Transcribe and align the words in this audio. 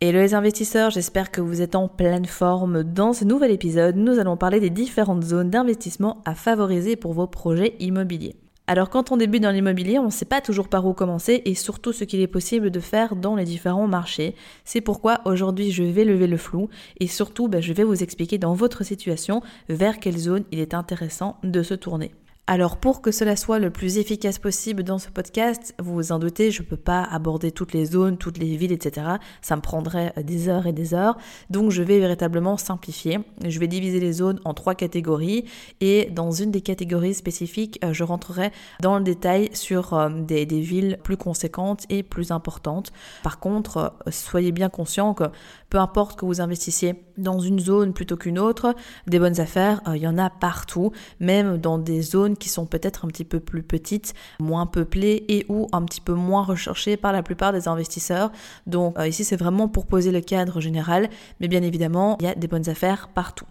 Hello 0.00 0.18
les 0.18 0.34
investisseurs, 0.34 0.90
j'espère 0.90 1.30
que 1.30 1.40
vous 1.40 1.62
êtes 1.62 1.76
en 1.76 1.86
pleine 1.86 2.26
forme. 2.26 2.82
Dans 2.82 3.12
ce 3.12 3.24
nouvel 3.24 3.52
épisode, 3.52 3.94
nous 3.94 4.18
allons 4.18 4.36
parler 4.36 4.58
des 4.58 4.68
différentes 4.68 5.22
zones 5.22 5.50
d'investissement 5.50 6.20
à 6.24 6.34
favoriser 6.34 6.96
pour 6.96 7.12
vos 7.12 7.28
projets 7.28 7.76
immobiliers. 7.78 8.34
Alors 8.66 8.90
quand 8.90 9.12
on 9.12 9.16
débute 9.16 9.44
dans 9.44 9.52
l'immobilier, 9.52 10.00
on 10.00 10.06
ne 10.06 10.10
sait 10.10 10.24
pas 10.24 10.40
toujours 10.40 10.68
par 10.68 10.84
où 10.84 10.94
commencer 10.94 11.42
et 11.44 11.54
surtout 11.54 11.92
ce 11.92 12.02
qu'il 12.02 12.20
est 12.20 12.26
possible 12.26 12.70
de 12.70 12.80
faire 12.80 13.14
dans 13.14 13.36
les 13.36 13.44
différents 13.44 13.86
marchés. 13.86 14.34
C'est 14.64 14.80
pourquoi 14.80 15.20
aujourd'hui 15.26 15.70
je 15.70 15.84
vais 15.84 16.04
lever 16.04 16.26
le 16.26 16.38
flou 16.38 16.68
et 16.98 17.06
surtout 17.06 17.46
ben, 17.46 17.62
je 17.62 17.72
vais 17.72 17.84
vous 17.84 18.02
expliquer 18.02 18.36
dans 18.36 18.52
votre 18.52 18.84
situation 18.84 19.42
vers 19.68 20.00
quelle 20.00 20.18
zone 20.18 20.44
il 20.50 20.58
est 20.58 20.74
intéressant 20.74 21.36
de 21.44 21.62
se 21.62 21.74
tourner. 21.74 22.10
Alors 22.46 22.76
pour 22.76 23.00
que 23.00 23.10
cela 23.10 23.36
soit 23.36 23.58
le 23.58 23.70
plus 23.70 23.96
efficace 23.96 24.38
possible 24.38 24.82
dans 24.82 24.98
ce 24.98 25.08
podcast, 25.08 25.74
vous 25.78 25.94
vous 25.94 26.12
en 26.12 26.18
doutez, 26.18 26.50
je 26.50 26.60
ne 26.60 26.66
peux 26.66 26.76
pas 26.76 27.02
aborder 27.02 27.50
toutes 27.52 27.72
les 27.72 27.86
zones, 27.86 28.18
toutes 28.18 28.36
les 28.36 28.58
villes, 28.58 28.72
etc. 28.72 29.06
Ça 29.40 29.56
me 29.56 29.62
prendrait 29.62 30.12
euh, 30.18 30.22
des 30.22 30.50
heures 30.50 30.66
et 30.66 30.74
des 30.74 30.92
heures. 30.92 31.16
Donc 31.48 31.70
je 31.70 31.82
vais 31.82 31.98
véritablement 31.98 32.58
simplifier. 32.58 33.20
Je 33.42 33.58
vais 33.58 33.66
diviser 33.66 33.98
les 33.98 34.12
zones 34.12 34.40
en 34.44 34.52
trois 34.52 34.74
catégories 34.74 35.46
et 35.80 36.10
dans 36.12 36.32
une 36.32 36.50
des 36.50 36.60
catégories 36.60 37.14
spécifiques, 37.14 37.78
euh, 37.82 37.94
je 37.94 38.04
rentrerai 38.04 38.52
dans 38.82 38.98
le 38.98 39.04
détail 39.04 39.48
sur 39.54 39.94
euh, 39.94 40.10
des, 40.10 40.44
des 40.44 40.60
villes 40.60 40.98
plus 41.02 41.16
conséquentes 41.16 41.86
et 41.88 42.02
plus 42.02 42.30
importantes. 42.30 42.92
Par 43.22 43.38
contre, 43.38 43.94
soyez 44.10 44.52
bien 44.52 44.68
conscient 44.68 45.14
que 45.14 45.24
peu 45.70 45.78
importe 45.78 46.20
que 46.20 46.26
vous 46.26 46.42
investissiez 46.42 46.94
dans 47.16 47.38
une 47.38 47.58
zone 47.58 47.94
plutôt 47.94 48.18
qu'une 48.18 48.38
autre, 48.38 48.74
des 49.06 49.18
bonnes 49.18 49.40
affaires, 49.40 49.80
il 49.94 50.02
y 50.02 50.06
en 50.06 50.18
a 50.18 50.30
partout, 50.30 50.92
même 51.20 51.56
dans 51.58 51.78
des 51.78 52.02
zones 52.02 52.33
qui 52.38 52.48
sont 52.48 52.66
peut-être 52.66 53.04
un 53.04 53.08
petit 53.08 53.24
peu 53.24 53.40
plus 53.40 53.62
petites, 53.62 54.14
moins 54.40 54.66
peuplées 54.66 55.24
et 55.28 55.46
ou 55.48 55.68
un 55.72 55.82
petit 55.82 56.00
peu 56.00 56.14
moins 56.14 56.42
recherchées 56.42 56.96
par 56.96 57.12
la 57.12 57.22
plupart 57.22 57.52
des 57.52 57.68
investisseurs. 57.68 58.30
Donc 58.66 58.98
euh, 58.98 59.08
ici 59.08 59.24
c'est 59.24 59.36
vraiment 59.36 59.68
pour 59.68 59.86
poser 59.86 60.10
le 60.10 60.20
cadre 60.20 60.60
général, 60.60 61.08
mais 61.40 61.48
bien 61.48 61.62
évidemment 61.62 62.16
il 62.20 62.26
y 62.26 62.28
a 62.28 62.34
des 62.34 62.48
bonnes 62.48 62.68
affaires 62.68 63.08
partout. 63.08 63.46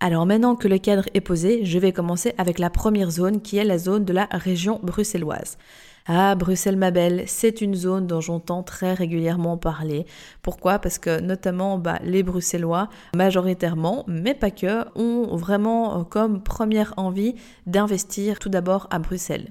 Alors 0.00 0.26
maintenant 0.26 0.56
que 0.56 0.66
le 0.66 0.78
cadre 0.78 1.04
est 1.14 1.20
posé, 1.20 1.64
je 1.64 1.78
vais 1.78 1.92
commencer 1.92 2.34
avec 2.36 2.58
la 2.58 2.70
première 2.70 3.10
zone 3.10 3.40
qui 3.40 3.58
est 3.58 3.64
la 3.64 3.78
zone 3.78 4.04
de 4.04 4.12
la 4.12 4.28
région 4.32 4.80
bruxelloise. 4.82 5.58
Ah, 6.06 6.34
Bruxelles 6.34 6.76
ma 6.76 6.90
belle, 6.90 7.24
c'est 7.26 7.60
une 7.60 7.74
zone 7.74 8.06
dont 8.06 8.20
j'entends 8.20 8.62
très 8.62 8.92
régulièrement 8.92 9.56
parler. 9.56 10.04
Pourquoi? 10.42 10.80
Parce 10.80 10.98
que 10.98 11.20
notamment 11.20 11.78
bah, 11.78 12.00
les 12.02 12.22
Bruxellois, 12.22 12.88
majoritairement, 13.14 14.04
mais 14.08 14.34
pas 14.34 14.50
que, 14.50 14.84
ont 14.98 15.36
vraiment 15.36 16.00
euh, 16.00 16.02
comme 16.04 16.42
première 16.42 16.92
envie 16.96 17.36
d'investir 17.66 18.38
tout 18.40 18.48
d'abord 18.48 18.88
à 18.90 18.98
Bruxelles. 18.98 19.50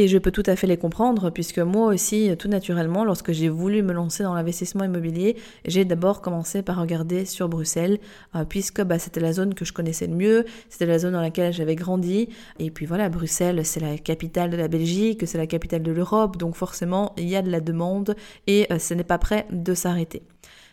Et 0.00 0.06
je 0.06 0.16
peux 0.16 0.30
tout 0.30 0.44
à 0.46 0.54
fait 0.54 0.68
les 0.68 0.76
comprendre, 0.76 1.30
puisque 1.30 1.58
moi 1.58 1.88
aussi, 1.88 2.30
tout 2.38 2.46
naturellement, 2.46 3.04
lorsque 3.04 3.32
j'ai 3.32 3.48
voulu 3.48 3.82
me 3.82 3.92
lancer 3.92 4.22
dans 4.22 4.32
l'investissement 4.32 4.84
immobilier, 4.84 5.36
j'ai 5.64 5.84
d'abord 5.84 6.20
commencé 6.20 6.62
par 6.62 6.80
regarder 6.80 7.24
sur 7.24 7.48
Bruxelles, 7.48 7.98
euh, 8.36 8.44
puisque 8.44 8.80
bah, 8.80 9.00
c'était 9.00 9.18
la 9.18 9.32
zone 9.32 9.54
que 9.54 9.64
je 9.64 9.72
connaissais 9.72 10.06
le 10.06 10.14
mieux, 10.14 10.44
c'était 10.68 10.86
la 10.86 11.00
zone 11.00 11.14
dans 11.14 11.20
laquelle 11.20 11.52
j'avais 11.52 11.74
grandi. 11.74 12.28
Et 12.60 12.70
puis 12.70 12.86
voilà, 12.86 13.08
Bruxelles, 13.08 13.66
c'est 13.66 13.80
la 13.80 13.98
capitale 13.98 14.50
de 14.50 14.56
la 14.56 14.68
Belgique, 14.68 15.26
c'est 15.26 15.36
la 15.36 15.48
capitale 15.48 15.82
de 15.82 15.90
l'Europe, 15.90 16.36
donc 16.36 16.54
forcément, 16.54 17.12
il 17.16 17.28
y 17.28 17.34
a 17.34 17.42
de 17.42 17.50
la 17.50 17.60
demande 17.60 18.14
et 18.46 18.72
euh, 18.72 18.78
ce 18.78 18.94
n'est 18.94 19.02
pas 19.02 19.18
prêt 19.18 19.46
de 19.50 19.74
s'arrêter. 19.74 20.22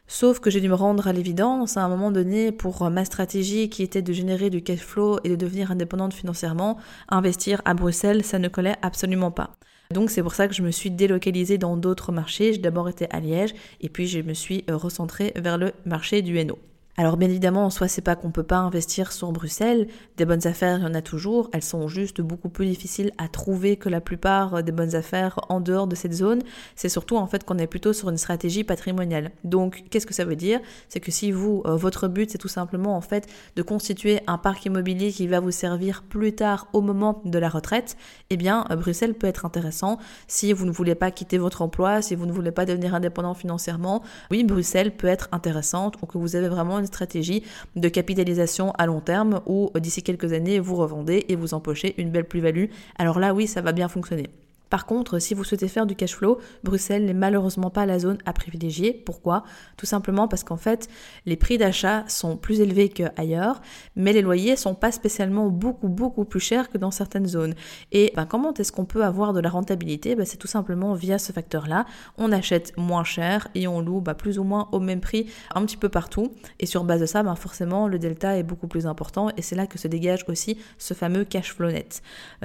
Sauf 0.07 0.39
que 0.39 0.49
j'ai 0.49 0.61
dû 0.61 0.69
me 0.69 0.75
rendre 0.75 1.07
à 1.07 1.13
l'évidence 1.13 1.77
à 1.77 1.83
un 1.83 1.89
moment 1.89 2.11
donné 2.11 2.51
pour 2.51 2.89
ma 2.89 3.05
stratégie 3.05 3.69
qui 3.69 3.81
était 3.81 4.03
de 4.03 4.13
générer 4.13 4.49
du 4.49 4.61
cash 4.61 4.79
flow 4.79 5.19
et 5.23 5.29
de 5.29 5.35
devenir 5.35 5.71
indépendante 5.71 6.13
financièrement, 6.13 6.77
investir 7.09 7.61
à 7.65 7.73
Bruxelles, 7.73 8.23
ça 8.23 8.37
ne 8.37 8.47
collait 8.47 8.75
absolument 8.81 9.31
pas. 9.31 9.55
Donc 9.91 10.09
c'est 10.09 10.21
pour 10.21 10.33
ça 10.33 10.47
que 10.47 10.53
je 10.53 10.61
me 10.61 10.71
suis 10.71 10.91
délocalisée 10.91 11.57
dans 11.57 11.77
d'autres 11.77 12.11
marchés. 12.11 12.53
J'ai 12.53 12.59
d'abord 12.59 12.89
été 12.89 13.07
à 13.11 13.19
Liège 13.19 13.53
et 13.81 13.89
puis 13.89 14.07
je 14.07 14.19
me 14.19 14.33
suis 14.33 14.63
euh, 14.69 14.77
recentrée 14.77 15.31
vers 15.35 15.57
le 15.57 15.73
marché 15.85 16.21
du 16.21 16.37
Hainaut. 16.37 16.59
Alors 16.97 17.17
bien 17.17 17.27
évidemment, 17.27 17.65
en 17.65 17.69
soi, 17.69 17.89
c'est 17.89 18.01
pas 18.01 18.15
qu'on 18.15 18.31
peut 18.31 18.43
pas 18.43 18.59
investir 18.59 19.11
sur 19.11 19.33
Bruxelles. 19.33 19.87
Des 20.15 20.23
bonnes 20.23 20.47
affaires, 20.47 20.77
il 20.79 20.83
y 20.83 20.85
en 20.85 20.93
a 20.93 21.01
toujours. 21.01 21.49
Elles 21.51 21.61
sont 21.61 21.89
juste 21.89 22.21
beaucoup 22.21 22.47
plus 22.47 22.67
difficiles 22.67 23.11
à 23.17 23.27
trouver 23.27 23.75
que 23.75 23.89
la 23.89 23.99
plupart 23.99 24.63
des 24.63 24.71
bonnes 24.71 24.95
affaires 24.95 25.41
en 25.49 25.59
dehors 25.59 25.87
de 25.87 25.95
cette 25.95 26.13
zone. 26.13 26.41
C'est 26.77 26.87
surtout 26.87 27.17
en 27.17 27.27
fait 27.27 27.43
qu'on 27.43 27.57
est 27.57 27.67
plutôt 27.67 27.91
sur 27.91 28.09
une 28.09 28.17
stratégie 28.17 28.63
patrimoniale. 28.63 29.31
Donc, 29.43 29.83
qu'est-ce 29.89 30.05
que 30.05 30.13
ça 30.13 30.23
veut 30.23 30.37
dire? 30.37 30.61
C'est 30.87 31.01
que 31.01 31.11
si 31.11 31.33
vous, 31.33 31.63
euh, 31.65 31.75
votre 31.75 32.07
but, 32.07 32.31
c'est 32.31 32.37
tout 32.37 32.47
simplement 32.47 32.95
en 32.95 33.01
fait 33.01 33.27
de 33.57 33.61
constituer 33.61 34.21
un 34.25 34.37
parc 34.37 34.65
immobilier 34.65 35.11
qui 35.11 35.27
va 35.27 35.41
vous 35.41 35.51
servir 35.51 36.01
plus 36.01 36.33
tard 36.33 36.69
au 36.71 36.79
moment 36.79 37.21
de 37.25 37.37
la 37.39 37.49
retraite, 37.49 37.97
eh 38.29 38.37
bien, 38.37 38.63
euh, 38.71 38.77
Bruxelles 38.77 39.15
peut 39.15 39.27
être 39.27 39.43
intéressant 39.43 39.97
si 40.27 40.53
vous 40.53 40.65
ne 40.65 40.71
voulez 40.71 40.95
pas 40.95 41.11
quitter 41.11 41.39
votre 41.39 41.61
emploi, 41.61 42.01
si 42.01 42.15
vous 42.15 42.25
ne 42.25 42.31
voulez 42.31 42.51
pas 42.51 42.63
devenir 42.65 42.95
indépendant 42.95 43.33
financièrement. 43.33 44.01
Oui, 44.31 44.45
Bruxelles 44.45 44.95
peut 44.95 45.07
être 45.07 45.27
intéressante 45.33 45.95
ou 46.01 46.05
que 46.05 46.17
vous 46.17 46.37
avez 46.37 46.47
vraiment 46.47 46.84
stratégie 46.85 47.43
de 47.75 47.89
capitalisation 47.89 48.71
à 48.71 48.85
long 48.85 49.01
terme 49.01 49.41
où 49.45 49.71
d'ici 49.79 50.03
quelques 50.03 50.33
années 50.33 50.59
vous 50.59 50.75
revendez 50.75 51.25
et 51.29 51.35
vous 51.35 51.53
empochez 51.53 51.95
une 51.97 52.11
belle 52.11 52.25
plus-value. 52.25 52.65
Alors 52.97 53.19
là 53.19 53.33
oui, 53.33 53.47
ça 53.47 53.61
va 53.61 53.71
bien 53.71 53.87
fonctionner. 53.87 54.29
Par 54.69 54.85
contre, 54.85 55.19
si 55.19 55.33
vous 55.33 55.43
souhaitez 55.43 55.67
faire 55.67 55.85
du 55.85 55.95
cash 55.95 56.15
flow, 56.15 56.39
Bruxelles 56.63 57.05
n'est 57.05 57.13
malheureusement 57.13 57.69
pas 57.69 57.85
la 57.85 57.99
zone 57.99 58.17
à 58.25 58.33
privilégier. 58.33 58.93
Pourquoi? 58.93 59.43
Tout 59.77 59.85
simplement 59.85 60.27
parce 60.27 60.43
qu'en 60.43 60.57
fait, 60.57 60.89
les 61.25 61.35
prix 61.35 61.57
d'achat 61.57 62.03
sont 62.07 62.37
plus 62.37 62.61
élevés 62.61 62.89
qu'ailleurs, 62.89 63.61
mais 63.95 64.13
les 64.13 64.21
loyers 64.21 64.55
sont 64.55 64.75
pas 64.75 64.91
spécialement 64.91 65.47
beaucoup 65.49 65.87
beaucoup 65.87 66.25
plus 66.25 66.39
chers 66.39 66.69
que 66.69 66.77
dans 66.77 66.91
certaines 66.91 67.27
zones. 67.27 67.53
Et 67.91 68.11
ben, 68.15 68.25
comment 68.25 68.53
est-ce 68.53 68.71
qu'on 68.71 68.85
peut 68.85 69.03
avoir 69.03 69.33
de 69.33 69.39
la 69.39 69.49
rentabilité? 69.49 70.15
Ben, 70.15 70.25
C'est 70.25 70.37
tout 70.37 70.47
simplement 70.47 70.93
via 70.93 71.17
ce 71.19 71.31
facteur-là. 71.31 71.85
On 72.17 72.31
achète 72.31 72.75
moins 72.77 73.03
cher 73.03 73.47
et 73.55 73.67
on 73.67 73.81
loue 73.81 74.01
ben, 74.01 74.13
plus 74.13 74.39
ou 74.39 74.43
moins 74.43 74.67
au 74.71 74.79
même 74.79 75.01
prix 75.01 75.27
un 75.53 75.65
petit 75.65 75.77
peu 75.77 75.89
partout. 75.89 76.33
Et 76.59 76.65
sur 76.65 76.83
base 76.83 77.01
de 77.01 77.05
ça, 77.05 77.23
ben, 77.23 77.35
forcément, 77.35 77.87
le 77.87 77.99
delta 77.99 78.37
est 78.37 78.43
beaucoup 78.43 78.67
plus 78.67 78.87
important 78.87 79.29
et 79.37 79.41
c'est 79.41 79.55
là 79.55 79.67
que 79.67 79.77
se 79.77 79.87
dégage 79.87 80.25
aussi 80.27 80.57
ce 80.77 80.93
fameux 80.93 81.23
cash 81.23 81.53
flow 81.53 81.71
net. 81.71 82.01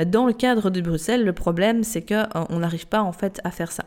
Dans 0.07 0.27
le 0.27 0.33
cadre 0.33 0.71
de 0.71 0.81
Bruxelles, 0.81 1.25
le 1.25 1.33
problème, 1.33 1.85
c'est 1.85 2.03
que 2.03 2.10
on 2.15 2.59
n'arrive 2.59 2.87
pas 2.87 3.03
en 3.03 3.13
fait 3.13 3.41
à 3.45 3.51
faire 3.51 3.73
ça. 3.73 3.85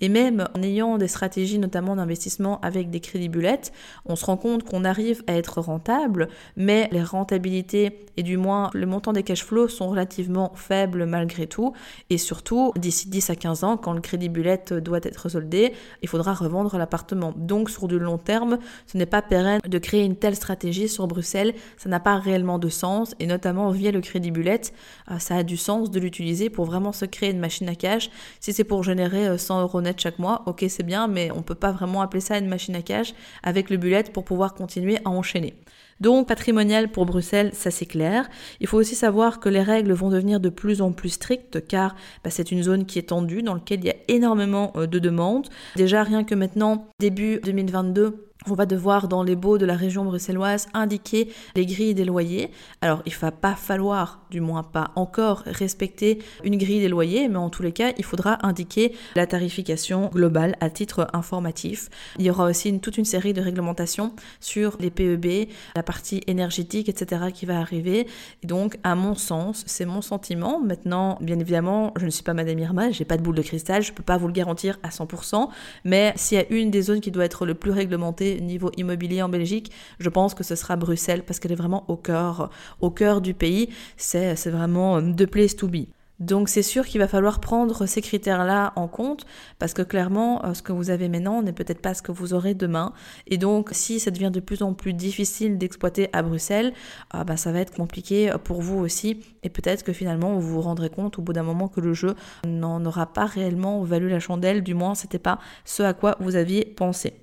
Et 0.00 0.08
même 0.08 0.46
en 0.54 0.62
ayant 0.62 0.98
des 0.98 1.08
stratégies 1.08 1.58
notamment 1.58 1.96
d'investissement 1.96 2.60
avec 2.60 2.90
des 2.90 3.00
crédits 3.00 3.28
bullettes, 3.28 3.72
on 4.04 4.16
se 4.16 4.26
rend 4.26 4.36
compte 4.36 4.64
qu'on 4.64 4.84
arrive 4.84 5.22
à 5.26 5.34
être 5.34 5.60
rentable, 5.60 6.28
mais 6.56 6.88
les 6.92 7.02
rentabilités 7.02 8.06
et 8.16 8.22
du 8.22 8.36
moins 8.36 8.70
le 8.74 8.86
montant 8.86 9.12
des 9.12 9.22
cash 9.22 9.44
flows 9.44 9.68
sont 9.68 9.88
relativement 9.88 10.52
faibles 10.54 11.06
malgré 11.06 11.46
tout. 11.46 11.72
Et 12.10 12.18
surtout, 12.18 12.72
d'ici 12.76 13.08
10 13.08 13.30
à 13.30 13.36
15 13.36 13.64
ans, 13.64 13.76
quand 13.76 13.92
le 13.92 14.00
crédit 14.00 14.28
bullette 14.28 14.72
doit 14.72 15.00
être 15.02 15.28
soldé, 15.28 15.72
il 16.02 16.08
faudra 16.08 16.34
revendre 16.34 16.76
l'appartement. 16.76 17.32
Donc 17.36 17.70
sur 17.70 17.88
du 17.88 17.98
long 17.98 18.18
terme, 18.18 18.58
ce 18.86 18.98
n'est 18.98 19.06
pas 19.06 19.22
pérenne 19.22 19.60
de 19.66 19.78
créer 19.78 20.04
une 20.04 20.16
telle 20.16 20.36
stratégie 20.36 20.88
sur 20.88 21.06
Bruxelles, 21.06 21.54
ça 21.76 21.88
n'a 21.88 22.00
pas 22.00 22.18
réellement 22.18 22.58
de 22.58 22.68
sens, 22.68 23.14
et 23.18 23.26
notamment 23.26 23.70
via 23.70 23.90
le 23.90 24.00
crédit 24.00 24.30
bullette, 24.30 24.72
euh, 25.10 25.18
ça 25.18 25.36
a 25.36 25.42
du 25.42 25.56
sens 25.56 25.90
de 25.90 26.00
l'utiliser 26.00 26.50
pour 26.50 26.64
vraiment 26.64 26.92
se 26.92 27.04
créer 27.04 27.30
une 27.30 27.38
machine 27.38 27.68
à 27.68 27.74
cash. 27.74 28.10
Si 28.40 28.52
c'est 28.52 28.64
pour 28.64 28.82
générer 28.82 29.38
100 29.38 29.60
euh, 29.60 29.66
chaque 29.98 30.18
mois, 30.18 30.42
ok 30.46 30.64
c'est 30.68 30.82
bien, 30.82 31.06
mais 31.08 31.30
on 31.30 31.42
peut 31.42 31.54
pas 31.54 31.72
vraiment 31.72 32.02
appeler 32.02 32.20
ça 32.20 32.38
une 32.38 32.48
machine 32.48 32.74
à 32.76 32.82
cash 32.82 33.14
avec 33.42 33.70
le 33.70 33.76
bullet 33.76 34.04
pour 34.04 34.24
pouvoir 34.24 34.54
continuer 34.54 34.98
à 35.04 35.10
enchaîner. 35.10 35.54
Donc 36.00 36.28
patrimonial 36.28 36.90
pour 36.90 37.06
Bruxelles, 37.06 37.50
ça 37.54 37.70
c'est 37.70 37.86
clair. 37.86 38.28
Il 38.60 38.66
faut 38.66 38.78
aussi 38.78 38.94
savoir 38.94 39.40
que 39.40 39.48
les 39.48 39.62
règles 39.62 39.92
vont 39.92 40.10
devenir 40.10 40.40
de 40.40 40.48
plus 40.48 40.82
en 40.82 40.92
plus 40.92 41.10
strictes 41.10 41.66
car 41.66 41.96
bah, 42.22 42.30
c'est 42.30 42.52
une 42.52 42.62
zone 42.62 42.86
qui 42.86 42.98
est 42.98 43.08
tendue, 43.08 43.42
dans 43.42 43.54
laquelle 43.54 43.80
il 43.80 43.86
y 43.86 43.90
a 43.90 43.96
énormément 44.08 44.72
euh, 44.76 44.86
de 44.86 44.98
demandes. 44.98 45.48
Déjà 45.76 46.02
rien 46.02 46.24
que 46.24 46.34
maintenant, 46.34 46.88
début 46.98 47.40
2022, 47.44 48.26
on 48.48 48.54
va 48.54 48.66
devoir 48.66 49.08
dans 49.08 49.22
les 49.22 49.34
baux 49.34 49.58
de 49.58 49.66
la 49.66 49.74
région 49.74 50.04
bruxelloise 50.04 50.68
indiquer 50.72 51.32
les 51.56 51.66
grilles 51.66 51.94
des 51.94 52.04
loyers. 52.04 52.50
Alors 52.80 53.02
il 53.06 53.12
ne 53.12 53.18
va 53.18 53.32
pas 53.32 53.54
falloir, 53.54 54.20
du 54.30 54.40
moins 54.40 54.62
pas 54.62 54.92
encore, 54.94 55.42
respecter 55.46 56.22
une 56.44 56.56
grille 56.56 56.80
des 56.80 56.88
loyers, 56.88 57.28
mais 57.28 57.38
en 57.38 57.50
tous 57.50 57.62
les 57.62 57.72
cas, 57.72 57.92
il 57.98 58.04
faudra 58.04 58.46
indiquer 58.46 58.94
la 59.16 59.26
tarification 59.26 60.10
globale 60.12 60.56
à 60.60 60.70
titre 60.70 61.08
informatif. 61.12 61.88
Il 62.18 62.24
y 62.24 62.30
aura 62.30 62.44
aussi 62.44 62.78
toute 62.78 62.98
une 62.98 63.04
série 63.04 63.32
de 63.32 63.40
réglementations 63.40 64.14
sur 64.40 64.76
les 64.78 64.90
PEB, 64.90 65.48
partie 65.86 66.22
énergétique, 66.26 66.90
etc., 66.90 67.26
qui 67.32 67.46
va 67.46 67.58
arriver. 67.58 68.06
Et 68.42 68.46
donc, 68.46 68.76
à 68.82 68.94
mon 68.94 69.14
sens, 69.14 69.64
c'est 69.66 69.86
mon 69.86 70.02
sentiment. 70.02 70.60
Maintenant, 70.60 71.16
bien 71.22 71.38
évidemment, 71.38 71.94
je 71.96 72.04
ne 72.04 72.10
suis 72.10 72.22
pas 72.22 72.34
Madame 72.34 72.58
Irma, 72.58 72.90
j'ai 72.90 73.06
pas 73.06 73.16
de 73.16 73.22
boule 73.22 73.36
de 73.36 73.42
cristal, 73.42 73.82
je 73.82 73.92
peux 73.92 74.02
pas 74.02 74.18
vous 74.18 74.26
le 74.26 74.34
garantir 74.34 74.78
à 74.82 74.90
100%, 74.90 75.48
mais 75.84 76.12
s'il 76.16 76.36
y 76.36 76.40
a 76.42 76.46
une 76.50 76.70
des 76.70 76.82
zones 76.82 77.00
qui 77.00 77.10
doit 77.10 77.24
être 77.24 77.46
le 77.46 77.54
plus 77.54 77.70
réglementée 77.70 78.40
niveau 78.40 78.70
immobilier 78.76 79.22
en 79.22 79.30
Belgique, 79.30 79.72
je 79.98 80.10
pense 80.10 80.34
que 80.34 80.44
ce 80.44 80.54
sera 80.54 80.76
Bruxelles 80.76 81.22
parce 81.24 81.38
qu'elle 81.38 81.52
est 81.52 81.56
vraiment 81.56 81.84
au 81.88 81.96
cœur, 81.96 82.50
au 82.80 82.90
cœur 82.90 83.20
du 83.20 83.32
pays. 83.32 83.70
C'est, 83.96 84.34
vraiment 84.46 85.02
de 85.02 85.24
place 85.24 85.56
to 85.56 85.68
be. 85.68 85.86
Donc 86.18 86.48
c'est 86.48 86.62
sûr 86.62 86.86
qu'il 86.86 87.00
va 87.00 87.08
falloir 87.08 87.40
prendre 87.40 87.84
ces 87.84 88.00
critères-là 88.00 88.72
en 88.76 88.88
compte 88.88 89.26
parce 89.58 89.74
que 89.74 89.82
clairement 89.82 90.44
euh, 90.44 90.54
ce 90.54 90.62
que 90.62 90.72
vous 90.72 90.88
avez 90.88 91.08
maintenant 91.08 91.42
n'est 91.42 91.52
peut-être 91.52 91.82
pas 91.82 91.92
ce 91.92 92.02
que 92.02 92.12
vous 92.12 92.32
aurez 92.32 92.54
demain. 92.54 92.92
Et 93.26 93.36
donc 93.36 93.70
si 93.72 94.00
ça 94.00 94.10
devient 94.10 94.30
de 94.32 94.40
plus 94.40 94.62
en 94.62 94.72
plus 94.72 94.94
difficile 94.94 95.58
d'exploiter 95.58 96.08
à 96.14 96.22
Bruxelles, 96.22 96.72
ah 97.10 97.24
bah, 97.24 97.36
ça 97.36 97.52
va 97.52 97.60
être 97.60 97.74
compliqué 97.74 98.32
pour 98.44 98.62
vous 98.62 98.78
aussi. 98.78 99.20
Et 99.42 99.50
peut-être 99.50 99.82
que 99.82 99.92
finalement 99.92 100.38
vous 100.38 100.54
vous 100.54 100.62
rendrez 100.62 100.90
compte 100.90 101.18
au 101.18 101.22
bout 101.22 101.34
d'un 101.34 101.42
moment 101.42 101.68
que 101.68 101.80
le 101.80 101.92
jeu 101.92 102.14
n'en 102.46 102.84
aura 102.86 103.12
pas 103.12 103.26
réellement 103.26 103.82
valu 103.82 104.08
la 104.08 104.20
chandelle, 104.20 104.62
du 104.62 104.74
moins 104.74 104.94
c'était 104.94 105.18
pas 105.18 105.38
ce 105.64 105.82
à 105.82 105.92
quoi 105.92 106.16
vous 106.20 106.36
aviez 106.36 106.64
pensé. 106.64 107.14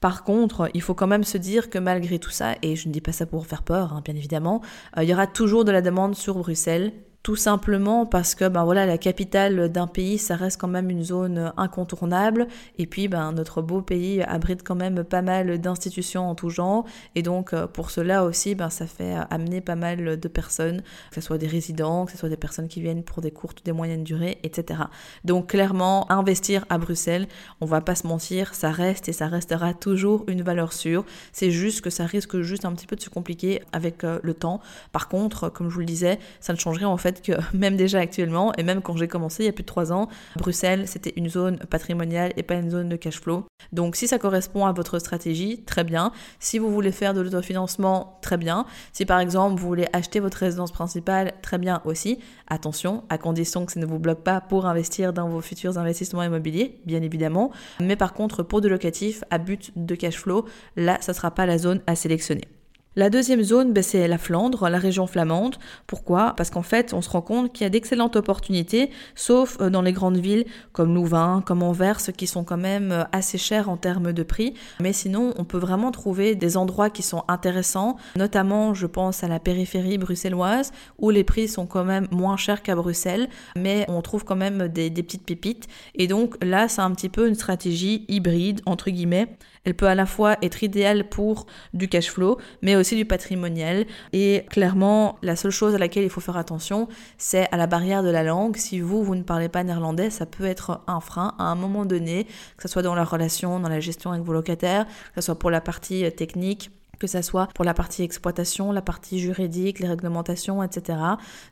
Par 0.00 0.24
contre, 0.24 0.68
il 0.74 0.82
faut 0.82 0.94
quand 0.94 1.06
même 1.06 1.22
se 1.22 1.38
dire 1.38 1.70
que 1.70 1.78
malgré 1.78 2.18
tout 2.18 2.30
ça, 2.30 2.56
et 2.60 2.74
je 2.74 2.88
ne 2.88 2.92
dis 2.92 3.00
pas 3.00 3.12
ça 3.12 3.24
pour 3.24 3.46
faire 3.46 3.62
peur, 3.62 3.92
hein, 3.92 4.02
bien 4.04 4.16
évidemment, 4.16 4.60
euh, 4.98 5.04
il 5.04 5.08
y 5.08 5.14
aura 5.14 5.28
toujours 5.28 5.64
de 5.64 5.70
la 5.70 5.80
demande 5.80 6.16
sur 6.16 6.34
Bruxelles 6.34 6.92
tout 7.22 7.36
simplement 7.36 8.04
parce 8.04 8.34
que 8.34 8.48
ben 8.48 8.64
voilà 8.64 8.84
la 8.84 8.98
capitale 8.98 9.70
d'un 9.70 9.86
pays 9.86 10.18
ça 10.18 10.34
reste 10.34 10.60
quand 10.60 10.68
même 10.68 10.90
une 10.90 11.04
zone 11.04 11.52
incontournable. 11.56 12.48
Et 12.78 12.86
puis 12.86 13.06
ben 13.06 13.30
notre 13.32 13.62
beau 13.62 13.80
pays 13.80 14.22
abrite 14.22 14.62
quand 14.64 14.74
même 14.74 15.04
pas 15.04 15.22
mal 15.22 15.60
d'institutions 15.60 16.28
en 16.28 16.34
tout 16.34 16.50
genre. 16.50 16.84
Et 17.14 17.22
donc 17.22 17.52
euh, 17.52 17.68
pour 17.68 17.90
cela 17.90 18.24
aussi 18.24 18.56
ben 18.56 18.70
ça 18.70 18.86
fait 18.86 19.14
amener 19.30 19.60
pas 19.60 19.76
mal 19.76 20.18
de 20.18 20.28
personnes 20.28 20.82
que 21.10 21.14
ce 21.14 21.20
soit 21.20 21.38
des 21.38 21.46
résidents 21.46 22.06
que 22.06 22.12
ce 22.12 22.18
soit 22.18 22.28
des 22.28 22.36
personnes 22.36 22.66
qui 22.66 22.80
viennent 22.80 23.04
pour 23.04 23.22
des 23.22 23.30
courtes 23.30 23.60
ou 23.60 23.62
des 23.62 23.72
moyennes 23.72 24.04
durées 24.04 24.38
etc 24.42 24.80
donc 25.24 25.48
clairement 25.48 26.10
investir 26.10 26.64
à 26.70 26.78
Bruxelles 26.78 27.28
on 27.60 27.66
va 27.66 27.80
pas 27.80 27.94
se 27.94 28.06
mentir 28.06 28.54
ça 28.54 28.70
reste 28.70 29.08
et 29.08 29.12
ça 29.12 29.28
restera 29.28 29.74
toujours 29.74 30.24
une 30.26 30.42
valeur 30.42 30.72
sûre. 30.72 31.04
C'est 31.32 31.50
juste 31.50 31.82
que 31.82 31.90
ça 31.90 32.04
risque 32.04 32.40
juste 32.40 32.64
un 32.64 32.72
petit 32.72 32.86
peu 32.86 32.96
de 32.96 33.00
se 33.00 33.10
compliquer 33.10 33.62
avec 33.72 34.02
euh, 34.04 34.18
le 34.22 34.34
temps. 34.34 34.60
Par 34.90 35.08
contre 35.08 35.48
comme 35.48 35.68
je 35.68 35.74
vous 35.74 35.80
le 35.80 35.86
disais 35.86 36.18
ça 36.40 36.52
ne 36.52 36.58
changerait 36.58 36.84
en 36.84 36.96
fait 36.96 37.11
que 37.20 37.32
même 37.56 37.76
déjà 37.76 37.98
actuellement, 37.98 38.52
et 38.56 38.62
même 38.62 38.80
quand 38.80 38.96
j'ai 38.96 39.08
commencé 39.08 39.42
il 39.42 39.46
y 39.46 39.48
a 39.48 39.52
plus 39.52 39.62
de 39.62 39.66
trois 39.66 39.92
ans, 39.92 40.08
Bruxelles, 40.36 40.88
c'était 40.88 41.12
une 41.16 41.28
zone 41.28 41.58
patrimoniale 41.58 42.32
et 42.36 42.42
pas 42.42 42.54
une 42.54 42.70
zone 42.70 42.88
de 42.88 42.96
cash 42.96 43.20
flow. 43.20 43.44
Donc 43.72 43.96
si 43.96 44.08
ça 44.08 44.18
correspond 44.18 44.66
à 44.66 44.72
votre 44.72 44.98
stratégie, 44.98 45.62
très 45.64 45.84
bien. 45.84 46.12
Si 46.38 46.58
vous 46.58 46.72
voulez 46.72 46.92
faire 46.92 47.14
de 47.14 47.20
l'autofinancement, 47.20 48.18
très 48.22 48.36
bien. 48.36 48.64
Si 48.92 49.04
par 49.04 49.20
exemple 49.20 49.60
vous 49.60 49.66
voulez 49.66 49.86
acheter 49.92 50.20
votre 50.20 50.38
résidence 50.38 50.72
principale, 50.72 51.32
très 51.42 51.58
bien 51.58 51.82
aussi. 51.84 52.18
Attention, 52.48 53.04
à 53.08 53.18
condition 53.18 53.66
que 53.66 53.72
ça 53.72 53.80
ne 53.80 53.86
vous 53.86 53.98
bloque 53.98 54.22
pas 54.22 54.40
pour 54.40 54.66
investir 54.66 55.12
dans 55.12 55.28
vos 55.28 55.40
futurs 55.40 55.78
investissements 55.78 56.22
immobiliers, 56.22 56.78
bien 56.86 57.02
évidemment. 57.02 57.50
Mais 57.80 57.96
par 57.96 58.12
contre, 58.12 58.42
pour 58.42 58.60
de 58.60 58.68
locatif 58.68 59.24
à 59.30 59.38
but 59.38 59.72
de 59.76 59.94
cash 59.94 60.16
flow, 60.16 60.46
là, 60.76 60.98
ça 61.00 61.12
ne 61.12 61.16
sera 61.16 61.30
pas 61.30 61.46
la 61.46 61.58
zone 61.58 61.80
à 61.86 61.96
sélectionner. 61.96 62.48
La 62.94 63.08
deuxième 63.08 63.42
zone, 63.42 63.72
ben, 63.72 63.82
c'est 63.82 64.06
la 64.06 64.18
Flandre, 64.18 64.68
la 64.68 64.78
région 64.78 65.06
flamande. 65.06 65.56
Pourquoi? 65.86 66.34
Parce 66.36 66.50
qu'en 66.50 66.62
fait, 66.62 66.92
on 66.92 67.00
se 67.00 67.08
rend 67.08 67.22
compte 67.22 67.50
qu'il 67.50 67.64
y 67.64 67.66
a 67.66 67.70
d'excellentes 67.70 68.16
opportunités, 68.16 68.90
sauf 69.14 69.56
euh, 69.62 69.70
dans 69.70 69.80
les 69.80 69.92
grandes 69.92 70.18
villes 70.18 70.44
comme 70.72 70.94
Louvain, 70.94 71.42
comme 71.46 71.62
Anvers, 71.62 72.02
qui 72.14 72.26
sont 72.26 72.44
quand 72.44 72.58
même 72.58 72.92
euh, 72.92 73.04
assez 73.12 73.38
chères 73.38 73.70
en 73.70 73.78
termes 73.78 74.12
de 74.12 74.22
prix. 74.22 74.52
Mais 74.78 74.92
sinon, 74.92 75.32
on 75.38 75.44
peut 75.44 75.56
vraiment 75.58 75.90
trouver 75.90 76.34
des 76.34 76.58
endroits 76.58 76.90
qui 76.90 77.02
sont 77.02 77.24
intéressants, 77.28 77.96
notamment, 78.14 78.74
je 78.74 78.86
pense 78.86 79.24
à 79.24 79.28
la 79.28 79.40
périphérie 79.40 79.96
bruxelloise, 79.96 80.70
où 80.98 81.08
les 81.08 81.24
prix 81.24 81.48
sont 81.48 81.64
quand 81.64 81.84
même 81.84 82.08
moins 82.10 82.36
chers 82.36 82.62
qu'à 82.62 82.74
Bruxelles, 82.74 83.30
mais 83.56 83.86
on 83.88 84.02
trouve 84.02 84.26
quand 84.26 84.36
même 84.36 84.68
des, 84.68 84.90
des 84.90 85.02
petites 85.02 85.24
pépites. 85.24 85.66
Et 85.94 86.08
donc 86.08 86.34
là, 86.44 86.68
c'est 86.68 86.82
un 86.82 86.90
petit 86.90 87.08
peu 87.08 87.26
une 87.26 87.36
stratégie 87.36 88.04
hybride, 88.08 88.60
entre 88.66 88.90
guillemets. 88.90 89.28
Elle 89.64 89.74
peut 89.74 89.86
à 89.86 89.94
la 89.94 90.06
fois 90.06 90.36
être 90.42 90.62
idéale 90.64 91.08
pour 91.08 91.46
du 91.72 91.88
cash 91.88 92.10
flow, 92.10 92.38
mais 92.62 92.74
aussi 92.74 92.96
du 92.96 93.04
patrimonial. 93.04 93.86
Et 94.12 94.44
clairement, 94.50 95.18
la 95.22 95.36
seule 95.36 95.52
chose 95.52 95.74
à 95.74 95.78
laquelle 95.78 96.04
il 96.04 96.10
faut 96.10 96.20
faire 96.20 96.36
attention, 96.36 96.88
c'est 97.16 97.48
à 97.52 97.56
la 97.56 97.66
barrière 97.66 98.02
de 98.02 98.10
la 98.10 98.24
langue. 98.24 98.56
Si 98.56 98.80
vous, 98.80 99.04
vous 99.04 99.14
ne 99.14 99.22
parlez 99.22 99.48
pas 99.48 99.62
néerlandais, 99.62 100.10
ça 100.10 100.26
peut 100.26 100.44
être 100.44 100.82
un 100.86 101.00
frein 101.00 101.34
à 101.38 101.44
un 101.44 101.54
moment 101.54 101.84
donné, 101.84 102.24
que 102.56 102.62
ce 102.62 102.68
soit 102.68 102.82
dans 102.82 102.94
la 102.94 103.04
relation, 103.04 103.60
dans 103.60 103.68
la 103.68 103.80
gestion 103.80 104.10
avec 104.10 104.24
vos 104.24 104.32
locataires, 104.32 104.86
que 105.14 105.20
ce 105.20 105.26
soit 105.26 105.38
pour 105.38 105.50
la 105.50 105.60
partie 105.60 106.10
technique 106.12 106.70
que 107.02 107.08
ça 107.08 107.20
soit 107.20 107.48
pour 107.54 107.64
la 107.64 107.74
partie 107.74 108.04
exploitation, 108.04 108.70
la 108.70 108.80
partie 108.80 109.18
juridique, 109.18 109.80
les 109.80 109.88
réglementations, 109.88 110.62
etc. 110.62 110.98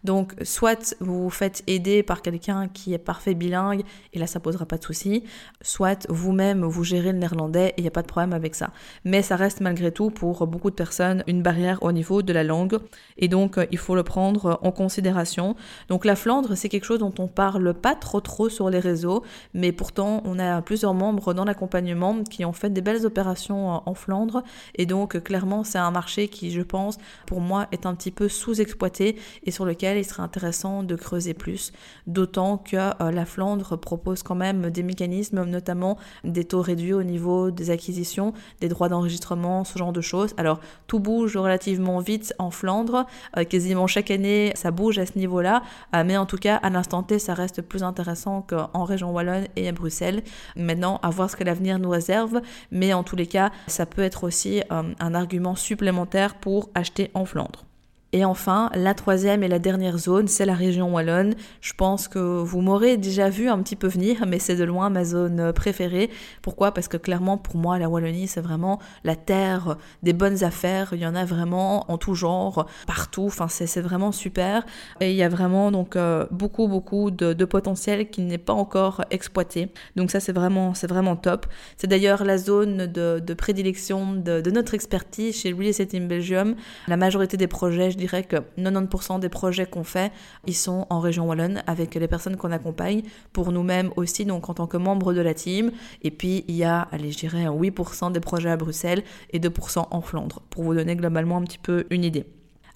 Donc, 0.04 0.34
soit 0.44 0.94
vous 1.00 1.24
vous 1.24 1.30
faites 1.30 1.64
aider 1.66 2.04
par 2.04 2.22
quelqu'un 2.22 2.68
qui 2.68 2.94
est 2.94 2.98
parfait 2.98 3.34
bilingue, 3.34 3.82
et 4.12 4.20
là, 4.20 4.28
ça 4.28 4.38
posera 4.38 4.64
pas 4.64 4.78
de 4.78 4.84
souci, 4.84 5.24
soit 5.60 6.06
vous-même, 6.08 6.64
vous 6.64 6.84
gérez 6.84 7.10
le 7.10 7.18
néerlandais, 7.18 7.70
et 7.70 7.74
il 7.78 7.82
n'y 7.82 7.88
a 7.88 7.90
pas 7.90 8.02
de 8.02 8.06
problème 8.06 8.32
avec 8.32 8.54
ça. 8.54 8.70
Mais 9.04 9.22
ça 9.22 9.34
reste 9.34 9.60
malgré 9.60 9.90
tout, 9.90 10.10
pour 10.10 10.46
beaucoup 10.46 10.70
de 10.70 10.76
personnes, 10.76 11.24
une 11.26 11.42
barrière 11.42 11.82
au 11.82 11.90
niveau 11.90 12.22
de 12.22 12.32
la 12.32 12.44
langue, 12.44 12.78
et 13.18 13.26
donc, 13.26 13.58
il 13.72 13.78
faut 13.78 13.96
le 13.96 14.04
prendre 14.04 14.60
en 14.62 14.70
considération. 14.70 15.56
Donc, 15.88 16.04
la 16.04 16.14
Flandre, 16.14 16.56
c'est 16.56 16.68
quelque 16.68 16.84
chose 16.84 17.00
dont 17.00 17.14
on 17.18 17.26
parle 17.26 17.74
pas 17.74 17.96
trop 17.96 18.20
trop 18.20 18.48
sur 18.48 18.70
les 18.70 18.78
réseaux, 18.78 19.24
mais 19.52 19.72
pourtant, 19.72 20.22
on 20.24 20.38
a 20.38 20.62
plusieurs 20.62 20.94
membres 20.94 21.34
dans 21.34 21.44
l'accompagnement 21.44 22.22
qui 22.22 22.44
ont 22.44 22.52
fait 22.52 22.70
des 22.70 22.82
belles 22.82 23.04
opérations 23.04 23.82
en 23.84 23.94
Flandre, 23.94 24.44
et 24.76 24.86
donc, 24.86 25.20
c'est 25.64 25.78
un 25.78 25.90
marché 25.90 26.28
qui, 26.28 26.50
je 26.50 26.62
pense, 26.62 26.98
pour 27.26 27.40
moi, 27.40 27.66
est 27.72 27.86
un 27.86 27.94
petit 27.94 28.10
peu 28.10 28.28
sous-exploité 28.28 29.16
et 29.44 29.50
sur 29.50 29.64
lequel 29.64 29.98
il 29.98 30.04
serait 30.04 30.22
intéressant 30.22 30.82
de 30.82 30.94
creuser 30.96 31.34
plus. 31.34 31.72
D'autant 32.06 32.58
que 32.58 32.76
euh, 32.76 33.10
la 33.10 33.24
Flandre 33.24 33.76
propose 33.78 34.22
quand 34.22 34.34
même 34.34 34.70
des 34.70 34.82
mécanismes, 34.82 35.44
notamment 35.44 35.98
des 36.24 36.44
taux 36.44 36.62
réduits 36.62 36.92
au 36.92 37.02
niveau 37.02 37.50
des 37.50 37.70
acquisitions, 37.70 38.32
des 38.60 38.68
droits 38.68 38.88
d'enregistrement, 38.88 39.64
ce 39.64 39.78
genre 39.78 39.92
de 39.92 40.00
choses. 40.00 40.34
Alors, 40.36 40.60
tout 40.86 41.00
bouge 41.00 41.36
relativement 41.36 42.00
vite 42.00 42.34
en 42.38 42.50
Flandre. 42.50 43.06
Euh, 43.36 43.44
quasiment 43.44 43.86
chaque 43.86 44.10
année, 44.10 44.52
ça 44.54 44.70
bouge 44.70 44.98
à 44.98 45.06
ce 45.06 45.18
niveau-là. 45.18 45.62
Euh, 45.94 46.04
mais 46.04 46.16
en 46.16 46.26
tout 46.26 46.38
cas, 46.38 46.56
à 46.56 46.70
l'instant 46.70 47.02
T, 47.02 47.18
ça 47.18 47.34
reste 47.34 47.62
plus 47.62 47.82
intéressant 47.82 48.42
qu'en 48.42 48.84
région 48.84 49.12
Wallonne 49.12 49.46
et 49.56 49.68
à 49.68 49.72
Bruxelles. 49.72 50.22
Maintenant, 50.56 50.98
à 51.02 51.10
voir 51.10 51.30
ce 51.30 51.36
que 51.36 51.44
l'avenir 51.44 51.78
nous 51.78 51.90
réserve. 51.90 52.40
Mais 52.70 52.92
en 52.92 53.02
tous 53.02 53.16
les 53.16 53.26
cas, 53.26 53.50
ça 53.66 53.86
peut 53.86 54.02
être 54.02 54.24
aussi 54.24 54.62
un 54.70 55.14
argument 55.20 55.54
supplémentaire 55.54 56.34
pour 56.34 56.70
acheter 56.74 57.10
en 57.14 57.24
Flandre. 57.24 57.69
Et 58.12 58.24
enfin, 58.24 58.70
la 58.74 58.94
troisième 58.94 59.44
et 59.44 59.48
la 59.48 59.60
dernière 59.60 59.96
zone, 59.96 60.26
c'est 60.26 60.44
la 60.44 60.54
région 60.54 60.92
wallonne. 60.92 61.34
Je 61.60 61.74
pense 61.74 62.08
que 62.08 62.18
vous 62.18 62.60
m'aurez 62.60 62.96
déjà 62.96 63.30
vu 63.30 63.48
un 63.48 63.62
petit 63.62 63.76
peu 63.76 63.86
venir, 63.86 64.24
mais 64.28 64.40
c'est 64.40 64.56
de 64.56 64.64
loin 64.64 64.90
ma 64.90 65.04
zone 65.04 65.52
préférée. 65.52 66.10
Pourquoi? 66.42 66.74
Parce 66.74 66.88
que 66.88 66.96
clairement, 66.96 67.38
pour 67.38 67.56
moi, 67.56 67.78
la 67.78 67.88
Wallonie, 67.88 68.26
c'est 68.26 68.40
vraiment 68.40 68.80
la 69.04 69.14
terre 69.14 69.76
des 70.02 70.12
bonnes 70.12 70.42
affaires. 70.42 70.90
Il 70.92 70.98
y 70.98 71.06
en 71.06 71.14
a 71.14 71.24
vraiment 71.24 71.90
en 71.90 71.98
tout 71.98 72.16
genre, 72.16 72.66
partout. 72.88 73.26
Enfin, 73.26 73.46
c'est 73.48 73.80
vraiment 73.80 74.10
super. 74.10 74.66
Et 75.00 75.12
il 75.12 75.16
y 75.16 75.22
a 75.22 75.28
vraiment 75.28 75.70
donc 75.70 75.94
euh, 75.94 76.26
beaucoup, 76.32 76.66
beaucoup 76.66 77.12
de, 77.12 77.44
potentiel 77.44 78.10
qui 78.10 78.22
n'est 78.22 78.38
pas 78.38 78.52
encore 78.52 79.04
exploité. 79.10 79.72
Donc 79.94 80.10
ça, 80.10 80.18
c'est 80.18 80.32
vraiment, 80.32 80.74
c'est 80.74 80.88
vraiment 80.88 81.14
top. 81.14 81.46
C'est 81.76 81.86
d'ailleurs 81.86 82.24
la 82.24 82.38
zone 82.38 82.86
de, 82.86 83.34
prédilection 83.34 84.14
de, 84.14 84.50
notre 84.50 84.74
expertise 84.74 85.36
chez 85.36 85.52
Real 85.52 85.68
Estate 85.68 85.94
in 85.94 86.06
Belgium. 86.06 86.56
La 86.88 86.96
majorité 86.96 87.36
des 87.36 87.46
projets, 87.46 87.90
dirais 88.00 88.24
que 88.24 88.36
90% 88.58 89.20
des 89.20 89.28
projets 89.28 89.66
qu'on 89.66 89.84
fait, 89.84 90.12
ils 90.46 90.56
sont 90.56 90.86
en 90.90 91.00
région 91.00 91.28
wallonne 91.28 91.62
avec 91.66 91.94
les 91.94 92.08
personnes 92.08 92.36
qu'on 92.36 92.50
accompagne, 92.50 93.02
pour 93.32 93.52
nous-mêmes 93.52 93.90
aussi, 93.96 94.24
donc 94.24 94.48
en 94.48 94.54
tant 94.54 94.66
que 94.66 94.76
membres 94.76 95.12
de 95.12 95.20
la 95.20 95.34
team. 95.34 95.70
Et 96.02 96.10
puis 96.10 96.44
il 96.48 96.56
y 96.56 96.64
a, 96.64 96.88
allez, 96.92 97.12
je 97.12 97.18
dirais 97.18 97.44
8% 97.44 98.12
des 98.12 98.20
projets 98.20 98.50
à 98.50 98.56
Bruxelles 98.56 99.02
et 99.32 99.38
2% 99.38 99.86
en 99.90 100.00
Flandre, 100.00 100.42
pour 100.50 100.64
vous 100.64 100.74
donner 100.74 100.96
globalement 100.96 101.36
un 101.36 101.42
petit 101.42 101.58
peu 101.58 101.86
une 101.90 102.04
idée. 102.04 102.24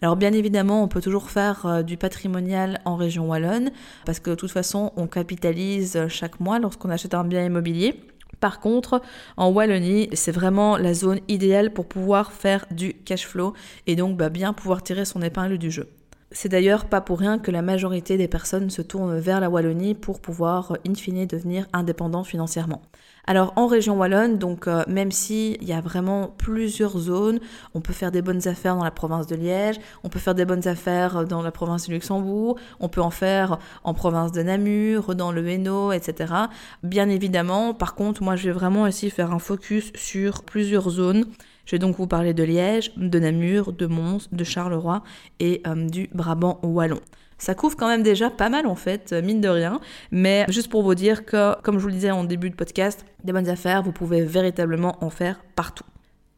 Alors 0.02 0.16
bien 0.16 0.32
évidemment, 0.32 0.82
on 0.82 0.88
peut 0.88 1.00
toujours 1.00 1.30
faire 1.30 1.64
euh, 1.64 1.82
du 1.82 1.96
patrimonial 1.96 2.80
en 2.84 2.96
région 2.96 3.28
wallonne, 3.28 3.70
parce 4.04 4.20
que 4.20 4.30
de 4.30 4.34
toute 4.34 4.50
façon, 4.50 4.92
on 4.96 5.06
capitalise 5.06 6.08
chaque 6.08 6.40
mois 6.40 6.58
lorsqu'on 6.58 6.90
achète 6.90 7.14
un 7.14 7.24
bien 7.24 7.44
immobilier. 7.44 8.00
Par 8.44 8.60
contre, 8.60 9.00
en 9.38 9.48
Wallonie, 9.48 10.10
c'est 10.12 10.30
vraiment 10.30 10.76
la 10.76 10.92
zone 10.92 11.20
idéale 11.28 11.72
pour 11.72 11.88
pouvoir 11.88 12.30
faire 12.30 12.66
du 12.70 12.92
cash 12.92 13.26
flow 13.26 13.54
et 13.86 13.96
donc 13.96 14.18
bah, 14.18 14.28
bien 14.28 14.52
pouvoir 14.52 14.82
tirer 14.82 15.06
son 15.06 15.22
épingle 15.22 15.56
du 15.56 15.70
jeu. 15.70 15.88
C'est 16.36 16.48
d'ailleurs 16.48 16.86
pas 16.86 17.00
pour 17.00 17.20
rien 17.20 17.38
que 17.38 17.52
la 17.52 17.62
majorité 17.62 18.16
des 18.16 18.26
personnes 18.26 18.68
se 18.68 18.82
tournent 18.82 19.20
vers 19.20 19.38
la 19.38 19.48
Wallonie 19.48 19.94
pour 19.94 20.20
pouvoir 20.20 20.76
in 20.84 20.94
fine 20.94 21.26
devenir 21.26 21.66
indépendants 21.72 22.24
financièrement. 22.24 22.82
Alors 23.24 23.52
en 23.54 23.68
région 23.68 23.96
wallonne, 23.96 24.36
donc 24.36 24.66
euh, 24.66 24.82
même 24.88 25.12
si 25.12 25.56
il 25.60 25.68
y 25.68 25.72
a 25.72 25.80
vraiment 25.80 26.34
plusieurs 26.36 26.98
zones, 26.98 27.38
on 27.72 27.80
peut 27.80 27.92
faire 27.92 28.10
des 28.10 28.20
bonnes 28.20 28.48
affaires 28.48 28.74
dans 28.74 28.82
la 28.82 28.90
province 28.90 29.28
de 29.28 29.36
Liège, 29.36 29.76
on 30.02 30.08
peut 30.08 30.18
faire 30.18 30.34
des 30.34 30.44
bonnes 30.44 30.66
affaires 30.66 31.24
dans 31.24 31.40
la 31.40 31.52
province 31.52 31.86
de 31.86 31.94
Luxembourg, 31.94 32.58
on 32.80 32.88
peut 32.88 33.00
en 33.00 33.10
faire 33.10 33.60
en 33.84 33.94
province 33.94 34.32
de 34.32 34.42
Namur, 34.42 35.14
dans 35.14 35.30
le 35.30 35.48
Hainaut, 35.48 35.92
etc. 35.92 36.34
Bien 36.82 37.08
évidemment, 37.08 37.74
par 37.74 37.94
contre, 37.94 38.24
moi 38.24 38.34
je 38.34 38.48
vais 38.48 38.52
vraiment 38.52 38.88
ici 38.88 39.08
faire 39.08 39.32
un 39.32 39.38
focus 39.38 39.92
sur 39.94 40.42
plusieurs 40.42 40.90
zones 40.90 41.26
Je 41.66 41.72
vais 41.72 41.78
donc 41.78 41.96
vous 41.96 42.06
parler 42.06 42.34
de 42.34 42.42
Liège, 42.42 42.92
de 42.96 43.18
Namur, 43.18 43.72
de 43.72 43.86
Mons, 43.86 44.28
de 44.30 44.44
Charleroi 44.44 45.02
et 45.40 45.62
euh, 45.66 45.88
du 45.88 46.08
Brabant 46.12 46.60
wallon. 46.62 47.00
Ça 47.38 47.54
couvre 47.54 47.76
quand 47.76 47.88
même 47.88 48.02
déjà 48.02 48.30
pas 48.30 48.48
mal 48.48 48.66
en 48.66 48.76
fait, 48.76 49.12
mine 49.12 49.40
de 49.40 49.48
rien. 49.48 49.80
Mais 50.10 50.46
juste 50.48 50.68
pour 50.68 50.82
vous 50.82 50.94
dire 50.94 51.24
que, 51.24 51.60
comme 51.62 51.78
je 51.78 51.82
vous 51.82 51.88
le 51.88 51.94
disais 51.94 52.10
en 52.10 52.24
début 52.24 52.50
de 52.50 52.54
podcast, 52.54 53.04
des 53.24 53.32
bonnes 53.32 53.48
affaires, 53.48 53.82
vous 53.82 53.92
pouvez 53.92 54.22
véritablement 54.22 54.96
en 55.04 55.10
faire 55.10 55.40
partout. 55.56 55.84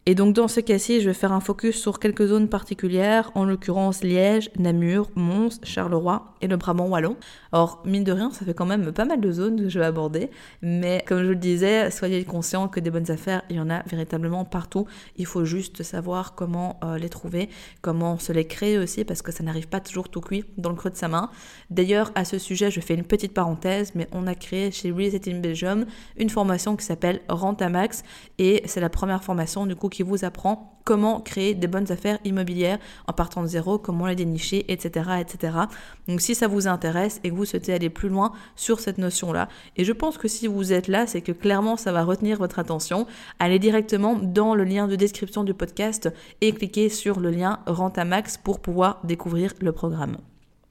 Et 0.09 0.15
donc 0.15 0.37
dans 0.37 0.47
ce 0.47 0.61
cas-ci, 0.61 1.01
je 1.01 1.09
vais 1.09 1.15
faire 1.15 1.33
un 1.33 1.41
focus 1.41 1.81
sur 1.81 1.99
quelques 1.99 2.27
zones 2.27 2.49
particulières, 2.49 3.33
en 3.35 3.45
l'occurrence 3.45 4.05
Liège, 4.05 4.51
Namur, 4.57 5.11
Mons, 5.17 5.59
Charleroi 5.65 6.33
et 6.41 6.47
le 6.47 6.57
Brabant 6.57 6.87
wallon. 6.87 7.17
Or, 7.51 7.83
mine 7.85 8.05
de 8.05 8.13
rien, 8.13 8.31
ça 8.31 8.45
fait 8.45 8.55
quand 8.55 8.67
même 8.67 8.93
pas 8.93 9.05
mal 9.05 9.21
de 9.21 9.33
zones 9.33 9.63
que 9.63 9.69
je 9.69 9.81
vais 9.81 9.85
aborder, 9.85 10.31
mais 10.63 11.03
comme 11.09 11.25
je 11.25 11.31
le 11.31 11.35
disais, 11.35 11.91
soyez 11.91 12.23
conscients 12.23 12.69
que 12.69 12.79
des 12.79 12.93
bonnes 12.93 13.11
affaires, 13.11 13.43
il 13.51 13.57
y 13.57 13.61
en 13.61 13.69
a 13.69 13.83
véritablement 13.83 14.45
partout. 14.45 14.87
Il 15.17 15.27
faut 15.27 15.45
juste 15.45 15.83
savoir 15.83 16.37
comment 16.37 16.79
euh, 16.85 16.99
les 16.99 17.09
trouver, 17.09 17.49
comment 17.81 18.17
se 18.17 18.33
les 18.33 18.47
créer 18.47 18.79
aussi, 18.79 19.05
parce 19.05 19.23
que 19.23 19.33
ça 19.33 19.43
n'arrive 19.43 19.67
pas 19.67 19.81
toujours 19.81 20.09
tout 20.09 20.21
cuit 20.21 20.45
dans 20.57 20.71
le 20.71 20.77
creux 20.77 20.91
de 20.91 20.97
sa 20.97 21.09
main. 21.09 21.31
D'ailleurs, 21.71 22.13
à 22.15 22.25
ce 22.25 22.39
sujet, 22.39 22.71
je 22.71 22.79
fais 22.79 22.95
une 22.95 23.03
petite 23.03 23.35
parenthèse, 23.35 23.91
mais 23.97 24.07
on 24.13 24.29
a 24.29 24.37
créé 24.37 24.71
chez 24.71 24.93
Reset 24.93 25.23
in 25.27 25.41
Belgium 25.41 25.85
une 26.17 26.31
formation 26.31 26.77
qui 26.77 26.85
s'appelle 26.85 27.23
Rentamax, 27.29 28.05
et 28.39 28.63
c'est 28.67 28.81
la 28.81 28.89
première 28.89 29.25
formation 29.25 29.67
du 29.67 29.75
coup 29.75 29.89
qui 29.97 30.03
vous 30.03 30.27
apprend 30.27 30.79
comment 30.85 31.21
créer 31.21 31.55
des 31.55 31.69
bonnes 31.69 31.91
affaires 31.91 32.19
immobilières 32.25 32.79
en 33.07 33.15
partant 33.15 33.41
de 33.41 33.47
zéro, 33.47 33.79
comment 33.79 34.07
les 34.07 34.15
dénicher, 34.15 34.71
etc., 34.71 35.11
etc. 35.21 35.57
Donc 36.07 36.21
si 36.21 36.35
ça 36.35 36.49
vous 36.49 36.69
intéresse 36.69 37.19
et 37.25 37.31
que 37.31 37.35
vous 37.35 37.47
souhaitez 37.47 37.73
aller 37.73 37.89
plus 37.89 38.11
loin 38.11 38.33
sur 38.57 38.79
cette 38.79 38.99
notion-là, 38.99 39.49
et 39.77 39.85
je 39.85 39.93
pense 39.93 40.19
que 40.19 40.29
si 40.29 40.47
vous 40.47 40.75
êtes 40.75 40.89
là, 40.89 41.07
c'est 41.07 41.23
que 41.23 41.33
clairement 41.33 41.79
ça 41.79 41.93
va 41.93 42.05
retenir 42.05 42.37
votre 42.37 42.59
attention, 42.59 43.07
allez 43.39 43.59
directement 43.59 44.17
dans 44.17 44.55
le 44.55 44.65
lien 44.65 44.87
de 44.87 44.97
description 44.97 45.45
du 45.45 45.55
podcast 45.55 46.11
et 46.43 46.53
cliquez 46.53 46.91
sur 46.91 47.19
le 47.19 47.31
lien 47.31 47.61
Rentamax 47.67 48.37
pour 48.37 48.61
pouvoir 48.61 49.01
découvrir 49.03 49.55
le 49.61 49.73
programme. 49.73 50.19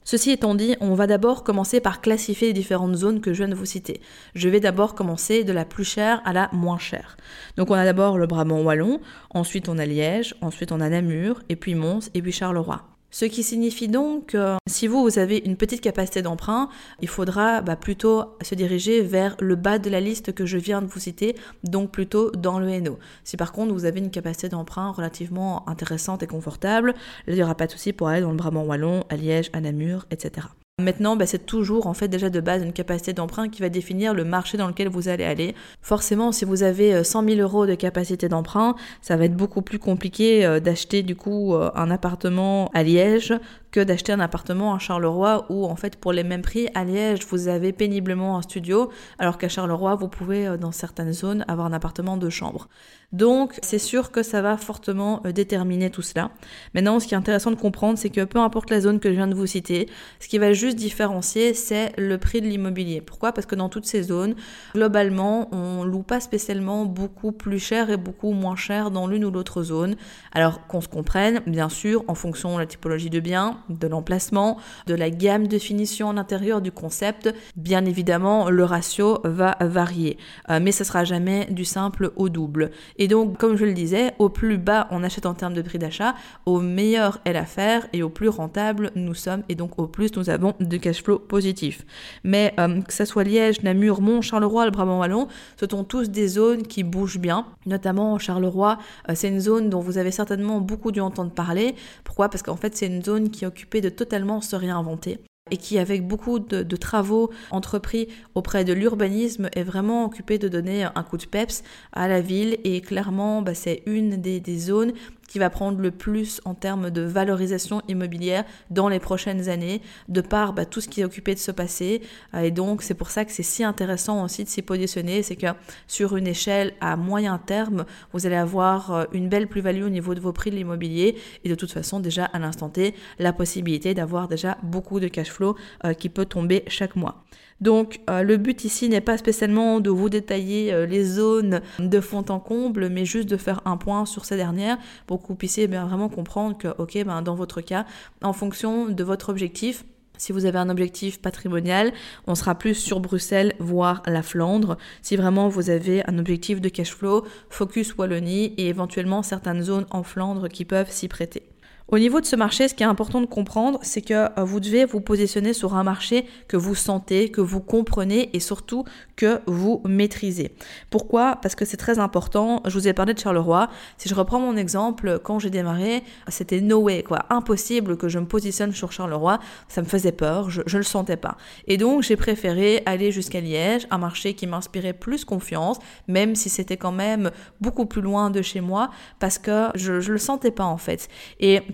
Ceci 0.05 0.29
étant 0.29 0.53
dit, 0.53 0.75
on 0.81 0.93
va 0.93 1.07
d'abord 1.07 1.43
commencer 1.43 1.81
par 1.81 1.99
classifier 1.99 2.49
les 2.49 2.53
différentes 2.53 2.95
zones 2.95 3.21
que 3.21 3.33
je 3.33 3.39
viens 3.39 3.47
de 3.47 3.55
vous 3.55 3.65
citer. 3.65 4.01
Je 4.35 4.47
vais 4.47 4.59
d'abord 4.59 4.93
commencer 4.93 5.43
de 5.43 5.51
la 5.51 5.65
plus 5.65 5.83
chère 5.83 6.21
à 6.25 6.31
la 6.31 6.47
moins 6.53 6.77
chère. 6.77 7.17
Donc 7.57 7.71
on 7.71 7.73
a 7.73 7.83
d'abord 7.83 8.19
le 8.19 8.27
Brabant 8.27 8.61
wallon, 8.61 9.01
ensuite 9.31 9.67
on 9.67 9.79
a 9.79 9.85
Liège, 9.85 10.35
ensuite 10.41 10.71
on 10.71 10.79
a 10.79 10.89
Namur, 10.89 11.41
et 11.49 11.55
puis 11.55 11.73
Mons, 11.73 12.11
et 12.13 12.21
puis 12.21 12.31
Charleroi. 12.31 12.94
Ce 13.15 13.23
qui 13.23 13.43
signifie 13.43 13.87
donc 13.87 14.25
que 14.31 14.57
si 14.67 14.87
vous, 14.87 15.01
vous 15.01 15.19
avez 15.19 15.37
une 15.37 15.55
petite 15.55 15.79
capacité 15.79 16.21
d'emprunt, 16.21 16.67
il 16.99 17.07
faudra 17.07 17.61
bah, 17.61 17.77
plutôt 17.77 18.35
se 18.41 18.55
diriger 18.55 19.03
vers 19.03 19.37
le 19.39 19.55
bas 19.55 19.79
de 19.79 19.89
la 19.89 20.01
liste 20.01 20.33
que 20.33 20.45
je 20.45 20.57
viens 20.57 20.81
de 20.81 20.87
vous 20.87 20.99
citer, 20.99 21.37
donc 21.63 21.91
plutôt 21.91 22.29
dans 22.31 22.59
le 22.59 22.67
NO. 22.81 22.99
Si 23.23 23.37
par 23.37 23.53
contre 23.53 23.73
vous 23.73 23.85
avez 23.85 24.01
une 24.01 24.11
capacité 24.11 24.49
d'emprunt 24.49 24.91
relativement 24.91 25.63
intéressante 25.69 26.23
et 26.23 26.27
confortable, 26.27 26.93
il 27.29 27.35
n'y 27.35 27.41
aura 27.41 27.55
pas 27.55 27.67
de 27.67 27.71
souci 27.71 27.93
pour 27.93 28.09
aller 28.09 28.19
dans 28.19 28.31
le 28.31 28.35
Brabant 28.35 28.65
Wallon, 28.65 29.05
à 29.07 29.15
Liège, 29.15 29.49
à 29.53 29.61
Namur, 29.61 30.05
etc. 30.11 30.47
Maintenant, 30.81 31.15
bah, 31.15 31.25
c'est 31.25 31.45
toujours 31.45 31.87
en 31.87 31.93
fait 31.93 32.09
déjà 32.09 32.29
de 32.29 32.41
base 32.41 32.61
une 32.61 32.73
capacité 32.73 33.13
d'emprunt 33.13 33.47
qui 33.47 33.61
va 33.61 33.69
définir 33.69 34.13
le 34.13 34.25
marché 34.25 34.57
dans 34.57 34.67
lequel 34.67 34.89
vous 34.89 35.07
allez 35.07 35.23
aller. 35.23 35.55
Forcément, 35.81 36.33
si 36.33 36.43
vous 36.43 36.63
avez 36.63 37.01
100 37.01 37.23
euh, 37.23 37.35
000 37.35 37.39
euros 37.39 37.65
de 37.65 37.75
capacité 37.75 38.27
d'emprunt, 38.27 38.75
ça 39.01 39.15
va 39.15 39.23
être 39.23 39.37
beaucoup 39.37 39.61
plus 39.61 39.79
compliqué 39.79 40.45
euh, 40.45 40.59
d'acheter 40.59 41.01
du 41.01 41.15
coup 41.15 41.53
euh, 41.53 41.71
un 41.75 41.89
appartement 41.91 42.69
à 42.73 42.83
Liège 42.83 43.33
que 43.75 43.81
d'acheter 43.81 44.13
un 44.13 44.21
appartement 44.21 44.73
à 44.73 44.79
Charleroi 44.79 45.47
où 45.49 45.65
en 45.65 45.75
fait 45.75 45.97
pour 45.97 46.13
les 46.13 46.23
mêmes 46.23 46.41
prix 46.41 46.69
à 46.75 46.85
Liège 46.85 47.25
vous 47.29 47.49
avez 47.49 47.73
péniblement 47.73 48.37
un 48.37 48.41
studio 48.41 48.89
alors 49.19 49.37
qu'à 49.37 49.49
Charleroi 49.49 49.95
vous 49.95 50.07
pouvez 50.07 50.57
dans 50.57 50.71
certaines 50.71 51.11
zones 51.11 51.43
avoir 51.49 51.67
un 51.67 51.73
appartement 51.73 52.15
de 52.15 52.29
chambre. 52.29 52.69
Donc 53.11 53.59
c'est 53.61 53.79
sûr 53.79 54.11
que 54.11 54.23
ça 54.23 54.41
va 54.41 54.55
fortement 54.55 55.21
déterminer 55.33 55.89
tout 55.89 56.01
cela. 56.01 56.31
Maintenant 56.73 57.01
ce 57.01 57.07
qui 57.07 57.15
est 57.15 57.17
intéressant 57.17 57.51
de 57.51 57.57
comprendre 57.57 57.97
c'est 57.97 58.09
que 58.09 58.23
peu 58.23 58.39
importe 58.39 58.69
la 58.69 58.79
zone 58.79 59.01
que 59.01 59.09
je 59.09 59.15
viens 59.15 59.27
de 59.27 59.35
vous 59.35 59.45
citer, 59.45 59.89
ce 60.21 60.29
qui 60.29 60.37
va 60.37 60.53
juste 60.53 60.77
différencier, 60.77 61.53
c'est 61.53 61.91
le 61.97 62.17
prix 62.17 62.39
de 62.39 62.47
l'immobilier. 62.47 63.01
Pourquoi? 63.01 63.33
Parce 63.33 63.45
que 63.45 63.55
dans 63.55 63.67
toutes 63.67 63.85
ces 63.85 64.03
zones, 64.03 64.35
globalement, 64.73 65.49
on 65.53 65.83
loue 65.83 66.03
pas 66.03 66.21
spécialement 66.21 66.85
beaucoup 66.85 67.33
plus 67.33 67.59
cher 67.59 67.89
et 67.89 67.97
beaucoup 67.97 68.31
moins 68.31 68.55
cher 68.55 68.89
dans 68.89 69.07
l'une 69.07 69.25
ou 69.25 69.31
l'autre 69.31 69.63
zone. 69.63 69.95
Alors 70.31 70.65
qu'on 70.67 70.79
se 70.81 70.87
comprenne, 70.87 71.41
bien 71.45 71.67
sûr, 71.69 72.05
en 72.07 72.15
fonction 72.15 72.55
de 72.55 72.59
la 72.59 72.65
typologie 72.65 73.09
de 73.09 73.19
bien, 73.19 73.59
de 73.69 73.87
l'emplacement, 73.87 74.57
de 74.87 74.95
la 74.95 75.09
gamme 75.09 75.47
de 75.47 75.57
finition 75.57 76.09
à 76.09 76.13
l'intérieur 76.13 76.61
du 76.61 76.71
concept, 76.71 77.33
bien 77.55 77.85
évidemment, 77.85 78.49
le 78.49 78.63
ratio 78.63 79.19
va 79.23 79.57
varier. 79.61 80.17
Euh, 80.49 80.59
mais 80.61 80.71
ce 80.71 80.83
sera 80.83 81.03
jamais 81.03 81.45
du 81.49 81.65
simple 81.65 82.11
au 82.15 82.29
double. 82.29 82.71
Et 82.97 83.07
donc, 83.07 83.37
comme 83.37 83.57
je 83.57 83.65
le 83.65 83.73
disais, 83.73 84.13
au 84.19 84.29
plus 84.29 84.57
bas 84.57 84.87
on 84.91 85.03
achète 85.03 85.25
en 85.25 85.33
termes 85.33 85.53
de 85.53 85.61
prix 85.61 85.79
d'achat, 85.79 86.15
au 86.45 86.59
meilleur 86.59 87.19
est 87.25 87.33
l'affaire 87.33 87.87
et 87.93 88.03
au 88.03 88.09
plus 88.09 88.29
rentable 88.29 88.91
nous 88.95 89.13
sommes 89.13 89.43
et 89.49 89.55
donc 89.55 89.79
au 89.79 89.87
plus 89.87 90.15
nous 90.15 90.29
avons 90.29 90.53
de 90.59 90.77
cash 90.77 91.03
flow 91.03 91.19
positif. 91.19 91.85
Mais 92.23 92.53
euh, 92.59 92.81
que 92.81 92.93
ce 92.93 93.05
soit 93.05 93.23
Liège, 93.23 93.61
Namur, 93.63 94.01
Mont, 94.01 94.21
Charleroi, 94.21 94.65
le 94.65 94.71
Brabant 94.71 94.99
Wallon, 94.99 95.27
ce 95.59 95.65
sont 95.69 95.83
tous 95.83 96.09
des 96.09 96.27
zones 96.27 96.63
qui 96.63 96.83
bougent 96.83 97.19
bien. 97.19 97.45
Notamment 97.65 98.17
Charleroi, 98.19 98.77
euh, 99.09 99.13
c'est 99.15 99.29
une 99.29 99.39
zone 99.39 99.69
dont 99.69 99.79
vous 99.79 99.97
avez 99.97 100.11
certainement 100.11 100.61
beaucoup 100.61 100.91
dû 100.91 101.01
entendre 101.01 101.31
parler. 101.31 101.75
Pourquoi? 102.03 102.29
Parce 102.29 102.43
qu'en 102.43 102.55
fait 102.55 102.75
c'est 102.75 102.87
une 102.87 103.03
zone 103.03 103.29
qui 103.29 103.45
est 103.45 103.47
occupée 103.55 103.79
de 103.79 103.87
totalement 103.87 104.41
se 104.41 104.57
réinventer 104.57 105.19
et 105.51 105.57
qui, 105.57 105.77
avec 105.77 106.05
beaucoup 106.05 106.39
de, 106.39 106.75
travaux 106.75 107.31
entrepris 107.51 108.07
auprès 108.33 108.65
de 108.65 108.73
l'urbanisme, 108.73 109.47
est 109.53 109.63
vraiment 109.63 110.03
occupée 110.03 110.39
de 110.39 110.47
donner 110.47 110.83
un 110.83 111.03
coup 111.03 111.17
de 111.17 111.25
peps 111.25 111.63
à 111.93 112.07
la 112.07 112.19
ville. 112.19 112.57
Et 112.63 112.81
clairement, 112.81 113.43
bah, 113.43 113.53
c'est 113.53 113.83
une 113.85 114.19
des, 114.19 114.57
zones 114.57 114.93
qui 115.27 115.39
va 115.39 115.49
prendre 115.49 115.79
le 115.79 115.91
plus 115.91 116.41
en 116.45 116.53
termes 116.53 116.89
de 116.89 117.01
valorisation 117.01 117.81
immobilière 117.87 118.43
dans 118.69 118.89
les 118.89 118.99
prochaines 118.99 119.49
années, 119.49 119.81
de 120.07 120.21
par 120.21 120.53
bah, 120.53 120.65
tout 120.65 120.81
ce 120.81 120.87
qui 120.87 121.01
est 121.01 121.05
occupé 121.05 121.33
de 121.33 121.39
se 121.39 121.51
passer. 121.51 122.01
Euh, 122.33 122.41
et 122.41 122.51
donc, 122.51 122.81
c'est 122.81 122.93
pour 122.93 123.09
ça 123.09 123.25
que 123.25 123.31
c'est 123.31 123.43
si 123.43 123.63
intéressant 123.63 124.23
aussi 124.23 124.43
de 124.43 124.49
s'y 124.49 124.61
positionner, 124.61 125.23
c'est 125.23 125.35
que 125.35 125.47
sur 125.87 126.15
une 126.15 126.27
échelle 126.27 126.73
à 126.81 126.95
moyen 126.95 127.37
terme, 127.37 127.85
vous 128.13 128.25
allez 128.25 128.35
avoir 128.35 128.91
euh, 128.91 129.05
une 129.13 129.29
belle 129.29 129.47
plus-value 129.47 129.83
au 129.83 129.89
niveau 129.89 130.15
de 130.15 130.19
vos 130.19 130.33
prix 130.33 130.51
de 130.51 130.55
l'immobilier 130.55 131.17
et 131.43 131.49
de 131.49 131.55
toute 131.55 131.71
façon, 131.71 131.99
déjà 131.99 132.25
à 132.25 132.39
l'instant 132.39 132.69
T, 132.69 132.95
la 133.19 133.33
possibilité 133.33 133.93
d'avoir 133.93 134.27
déjà 134.27 134.57
beaucoup 134.63 134.99
de 134.99 135.07
cash 135.07 135.31
flow 135.31 135.55
euh, 135.83 135.93
qui 135.93 136.09
peut 136.09 136.25
tomber 136.25 136.63
chaque 136.67 136.95
mois. 136.95 137.23
Donc 137.61 138.01
euh, 138.09 138.21
le 138.21 138.37
but 138.37 138.65
ici 138.65 138.89
n'est 138.89 139.01
pas 139.01 139.17
spécialement 139.17 139.79
de 139.79 139.89
vous 139.89 140.09
détailler 140.09 140.73
euh, 140.73 140.85
les 140.85 141.03
zones 141.03 141.61
de 141.79 141.99
fond 142.01 142.25
en 142.29 142.39
comble, 142.39 142.89
mais 142.89 143.05
juste 143.05 143.29
de 143.29 143.37
faire 143.37 143.61
un 143.65 143.77
point 143.77 144.05
sur 144.05 144.25
ces 144.25 144.35
dernières 144.35 144.77
pour 145.07 145.21
que 145.21 145.27
vous 145.27 145.35
puissiez 145.35 145.67
bien 145.67 145.85
vraiment 145.85 146.09
comprendre 146.09 146.57
que, 146.57 146.67
ok, 146.77 147.03
ben, 147.05 147.21
dans 147.21 147.35
votre 147.35 147.61
cas, 147.61 147.85
en 148.21 148.33
fonction 148.33 148.89
de 148.89 149.03
votre 149.03 149.29
objectif, 149.29 149.85
si 150.17 150.31
vous 150.31 150.45
avez 150.45 150.59
un 150.59 150.69
objectif 150.69 151.21
patrimonial, 151.21 151.91
on 152.27 152.35
sera 152.35 152.55
plus 152.55 152.75
sur 152.75 152.99
Bruxelles, 152.99 153.53
voire 153.59 154.01
la 154.05 154.23
Flandre. 154.23 154.77
Si 155.01 155.15
vraiment 155.15 155.49
vous 155.49 155.69
avez 155.69 156.07
un 156.07 156.17
objectif 156.19 156.61
de 156.61 156.69
cash 156.69 156.93
flow, 156.93 157.25
focus 157.49 157.95
Wallonie 157.97 158.53
et 158.57 158.67
éventuellement 158.67 159.23
certaines 159.23 159.61
zones 159.61 159.85
en 159.91 160.03
Flandre 160.03 160.47
qui 160.47 160.63
peuvent 160.63 160.91
s'y 160.91 161.07
prêter. 161.07 161.43
Au 161.87 161.99
niveau 161.99 162.19
de 162.19 162.25
ce 162.25 162.35
marché, 162.35 162.67
ce 162.67 162.73
qui 162.73 162.81
est 162.81 162.87
important 162.87 163.21
de 163.21 163.27
comprendre, 163.27 163.77
c'est 163.83 164.01
que 164.01 164.13
euh, 164.13 164.43
vous 164.43 164.59
devez 164.59 164.85
vous 164.85 165.01
positionner 165.01 165.53
sur 165.53 165.75
un 165.75 165.83
marché 165.83 166.25
que 166.47 166.57
vous 166.57 166.73
sentez, 166.73 167.29
que 167.29 167.41
vous 167.41 167.59
comprenez 167.59 168.31
et 168.33 168.39
surtout 168.39 168.85
que 169.15 169.39
vous 169.45 169.83
maîtrisez. 169.85 170.55
Pourquoi? 170.89 171.37
Parce 171.43 171.53
que 171.53 171.63
c'est 171.63 171.77
très 171.77 171.99
important. 171.99 172.63
Je 172.65 172.73
vous 172.73 172.87
ai 172.87 172.93
parlé 172.93 173.13
de 173.13 173.19
Charleroi. 173.19 173.69
Si 173.99 174.09
je 174.09 174.15
reprends 174.15 174.39
mon 174.39 174.57
exemple, 174.57 175.19
quand 175.23 175.37
j'ai 175.37 175.51
démarré, 175.51 176.01
c'était 176.27 176.59
no 176.59 176.79
way, 176.79 177.03
quoi. 177.03 177.27
Impossible 177.29 177.97
que 177.97 178.07
je 178.09 178.17
me 178.17 178.25
positionne 178.25 178.71
sur 178.71 178.91
Charleroi. 178.91 179.37
Ça 179.67 179.83
me 179.83 179.87
faisait 179.87 180.11
peur, 180.11 180.49
je, 180.49 180.61
ne 180.61 180.77
le 180.77 180.83
sentais 180.83 181.17
pas. 181.17 181.37
Et 181.67 181.77
donc, 181.77 182.01
j'ai 182.01 182.15
préféré 182.15 182.81
aller 182.87 183.11
jusqu'à 183.11 183.41
Liège, 183.41 183.85
un 183.91 183.99
marché 183.99 184.33
qui 184.33 184.47
m'inspirait 184.47 184.93
plus 184.93 185.23
confiance, 185.23 185.77
même 186.07 186.33
si 186.33 186.49
c'était 186.49 186.77
quand 186.77 186.91
même 186.91 187.29
beaucoup 187.61 187.85
plus 187.85 188.01
loin 188.01 188.31
de 188.31 188.41
chez 188.41 188.59
moi, 188.59 188.89
parce 189.19 189.37
que 189.37 189.67
je, 189.75 189.99
je 189.99 190.11
le 190.11 190.17
sentais 190.17 190.51
pas 190.51 190.65
en 190.65 190.77
fait. 190.77 191.09